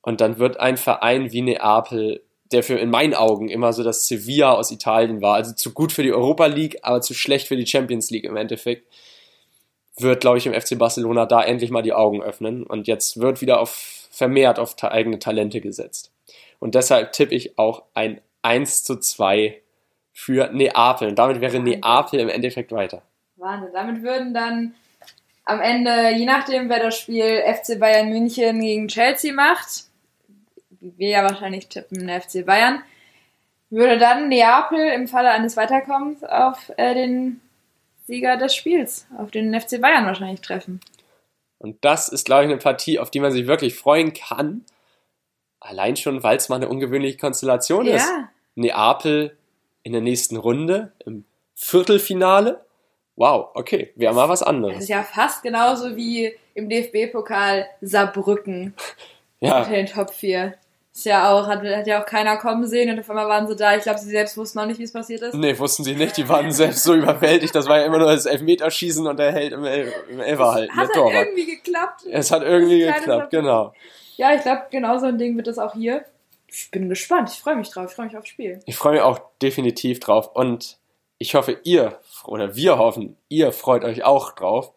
Und 0.02 0.20
dann 0.20 0.38
wird 0.38 0.60
ein 0.60 0.76
Verein 0.76 1.32
wie 1.32 1.42
Neapel, 1.42 2.22
der 2.52 2.62
für 2.62 2.74
in 2.74 2.90
meinen 2.90 3.14
Augen 3.14 3.48
immer 3.48 3.72
so 3.72 3.82
das 3.82 4.06
Sevilla 4.06 4.52
aus 4.52 4.70
Italien 4.70 5.20
war, 5.20 5.34
also 5.34 5.52
zu 5.52 5.72
gut 5.72 5.90
für 5.90 6.02
die 6.02 6.12
Europa 6.12 6.46
League, 6.46 6.78
aber 6.82 7.00
zu 7.00 7.14
schlecht 7.14 7.48
für 7.48 7.56
die 7.56 7.66
Champions 7.66 8.10
League 8.10 8.24
im 8.24 8.36
Endeffekt, 8.36 8.86
wird, 9.98 10.20
glaube 10.20 10.38
ich, 10.38 10.46
im 10.46 10.52
FC 10.52 10.78
Barcelona 10.78 11.26
da 11.26 11.42
endlich 11.42 11.70
mal 11.70 11.82
die 11.82 11.94
Augen 11.94 12.22
öffnen. 12.22 12.62
Und 12.64 12.86
jetzt 12.86 13.18
wird 13.18 13.40
wieder 13.40 13.60
auf 13.60 14.06
vermehrt 14.16 14.58
auf 14.58 14.82
eigene 14.82 15.18
Talente 15.18 15.60
gesetzt. 15.60 16.10
Und 16.58 16.74
deshalb 16.74 17.12
tippe 17.12 17.34
ich 17.34 17.58
auch 17.58 17.82
ein 17.92 18.20
1 18.46 18.85
zu 18.85 18.96
2 18.98 19.61
für 20.12 20.48
Neapel. 20.52 21.09
Und 21.09 21.18
damit 21.18 21.40
wäre. 21.40 21.59
Neapel 21.59 22.20
im 22.20 22.28
Endeffekt 22.28 22.72
weiter. 22.72 23.02
Wahnsinn. 23.37 23.70
Damit 23.74 24.02
würden 24.02 24.32
dann 24.32 24.74
am 25.44 25.61
Ende, 25.61 26.12
je 26.16 26.24
nachdem, 26.24 26.68
wer 26.68 26.80
das 26.80 26.98
Spiel 26.98 27.42
FC 27.42 27.78
Bayern 27.78 28.09
München 28.09 28.61
gegen 28.61 28.88
Chelsea 28.88 29.32
macht, 29.32 29.85
wie 30.80 30.94
wir 30.96 31.09
ja 31.09 31.22
wahrscheinlich 31.22 31.68
tippen, 31.68 32.09
FC 32.09 32.46
Bayern, 32.46 32.82
würde 33.68 33.98
dann 33.98 34.28
Neapel 34.28 34.92
im 34.92 35.09
Falle 35.09 35.30
eines 35.30 35.56
Weiterkommens 35.56 36.22
auf 36.24 36.72
äh, 36.76 36.94
den 36.94 37.40
Sieger 38.06 38.37
des 38.37 38.54
Spiels, 38.54 39.06
auf 39.18 39.30
den 39.30 39.59
FC 39.59 39.80
Bayern 39.80 40.06
wahrscheinlich 40.06 40.40
treffen. 40.40 40.80
Und 41.59 41.85
das 41.85 42.09
ist, 42.09 42.26
glaube 42.26 42.44
ich, 42.44 42.50
eine 42.50 42.59
Partie, 42.59 42.98
auf 42.98 43.11
die 43.11 43.20
man 43.20 43.32
sich 43.32 43.46
wirklich 43.46 43.74
freuen 43.74 44.12
kann. 44.12 44.64
Allein 45.59 45.96
schon, 45.96 46.22
weil 46.22 46.37
es 46.37 46.48
mal 46.48 46.56
eine 46.56 46.68
ungewöhnliche 46.68 47.18
Konstellation 47.18 47.87
ja. 47.87 47.96
ist. 47.96 48.11
Neapel 48.57 49.37
in 49.83 49.92
der 49.92 50.01
nächsten 50.01 50.37
Runde, 50.37 50.92
im 51.05 51.25
Viertelfinale. 51.55 52.64
Wow, 53.14 53.51
okay, 53.55 53.92
wir 53.95 54.09
haben 54.09 54.16
mal 54.16 54.29
was 54.29 54.42
anderes. 54.42 54.75
Das 54.75 54.83
ist 54.85 54.90
ja 54.90 55.03
fast 55.03 55.42
genauso 55.42 55.97
wie 55.97 56.35
im 56.55 56.69
DFB-Pokal 56.69 57.66
Saarbrücken 57.81 58.75
ja. 59.40 59.59
unter 59.59 59.71
den 59.71 59.87
Top 59.87 60.12
4. 60.12 60.55
Ist 60.92 61.05
ja 61.05 61.31
auch, 61.31 61.47
hat, 61.47 61.62
hat 61.62 61.87
ja 61.87 62.03
auch 62.03 62.07
keiner 62.07 62.38
kommen 62.38 62.66
sehen 62.66 62.90
und 62.90 62.99
auf 62.99 63.11
einmal 63.11 63.29
waren 63.29 63.47
sie 63.47 63.55
da. 63.55 63.77
Ich 63.77 63.83
glaube, 63.83 63.99
sie 63.99 64.09
selbst 64.09 64.37
wussten 64.38 64.59
noch 64.59 64.66
nicht, 64.66 64.79
wie 64.79 64.85
es 64.85 64.92
passiert 64.92 65.21
ist. 65.21 65.35
Nee, 65.35 65.59
wussten 65.59 65.85
sie 65.85 65.95
nicht. 65.95 66.16
Die 66.16 66.27
waren 66.27 66.51
selbst 66.51 66.85
so 66.85 66.95
überwältigt. 66.95 67.55
Das 67.55 67.69
war 67.69 67.81
ja 67.81 67.85
immer 67.85 67.99
nur 67.99 68.11
das 68.11 68.25
Elfmeterschießen 68.25 69.07
und 69.07 69.19
der 69.19 69.31
hält 69.31 69.53
im, 69.53 69.64
El 69.64 69.92
im 70.09 70.21
Elfer 70.21 70.55
halten. 70.55 70.75
Hat 70.75 70.88
halt 70.95 71.14
irgendwie 71.14 71.45
geklappt. 71.45 72.07
Es 72.11 72.31
hat 72.31 72.42
irgendwie 72.42 72.81
geklappt, 72.81 73.31
genau. 73.31 73.75
Ja, 74.16 74.35
ich 74.35 74.40
glaube, 74.40 74.62
genau 74.71 74.97
so 74.99 75.05
ein 75.05 75.19
Ding 75.19 75.37
wird 75.37 75.47
das 75.47 75.59
auch 75.59 75.75
hier. 75.75 76.07
Ich 76.59 76.71
bin 76.71 76.88
gespannt. 76.88 77.31
Ich 77.31 77.38
freue 77.38 77.57
mich 77.57 77.69
drauf. 77.69 77.90
Ich 77.90 77.95
freue 77.95 78.07
mich 78.07 78.16
aufs 78.16 78.29
Spiel. 78.29 78.61
Ich 78.64 78.77
freue 78.77 78.92
mich 78.95 79.03
auch 79.03 79.21
definitiv 79.42 80.01
drauf. 80.01 80.35
Und 80.35 80.79
ich 81.19 81.35
hoffe, 81.35 81.61
ihr, 81.64 81.99
oder 82.25 82.57
wir 82.57 82.79
hoffen, 82.79 83.16
ihr 83.29 83.53
freut 83.53 83.85
euch 83.85 84.05
auch 84.05 84.33
drauf. 84.33 84.73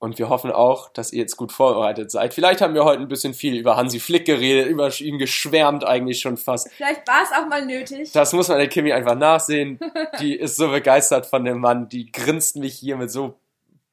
Und 0.00 0.18
wir 0.18 0.28
hoffen 0.28 0.50
auch, 0.50 0.88
dass 0.88 1.12
ihr 1.12 1.20
jetzt 1.20 1.36
gut 1.36 1.52
vorbereitet 1.52 2.10
seid. 2.10 2.34
Vielleicht 2.34 2.60
haben 2.60 2.74
wir 2.74 2.84
heute 2.84 3.02
ein 3.02 3.08
bisschen 3.08 3.34
viel 3.34 3.54
über 3.54 3.76
Hansi 3.76 4.00
Flick 4.00 4.24
geredet, 4.24 4.66
über 4.66 4.90
ihn 4.98 5.18
geschwärmt 5.18 5.84
eigentlich 5.84 6.20
schon 6.20 6.36
fast. 6.36 6.72
Vielleicht 6.72 7.06
war 7.06 7.22
es 7.22 7.30
auch 7.38 7.46
mal 7.48 7.64
nötig. 7.64 8.10
Das 8.12 8.32
muss 8.32 8.48
man 8.48 8.58
der 8.58 8.68
Kimi 8.68 8.92
einfach 8.92 9.14
nachsehen. 9.14 9.78
Die 10.18 10.34
ist 10.34 10.56
so 10.56 10.70
begeistert 10.70 11.26
von 11.26 11.44
dem 11.44 11.60
Mann. 11.60 11.88
Die 11.88 12.10
grinst 12.10 12.56
mich 12.56 12.74
hier 12.74 12.96
mit 12.96 13.12
so, 13.12 13.38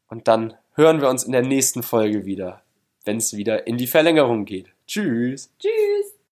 Und 0.09 0.29
dann 0.29 0.55
hören 0.75 1.01
wir 1.01 1.09
uns 1.09 1.25
in 1.25 1.33
der 1.33 1.43
nächsten 1.43 1.83
Folge 1.83 2.25
wieder, 2.25 2.63
wenn 3.05 3.19
es 3.19 3.37
wieder 3.37 3.67
in 3.67 3.77
die 3.77 3.87
Verlängerung 3.87 4.45
geht. 4.45 4.69
Tschüss. 4.87 5.51
Tschüss. 5.59 6.16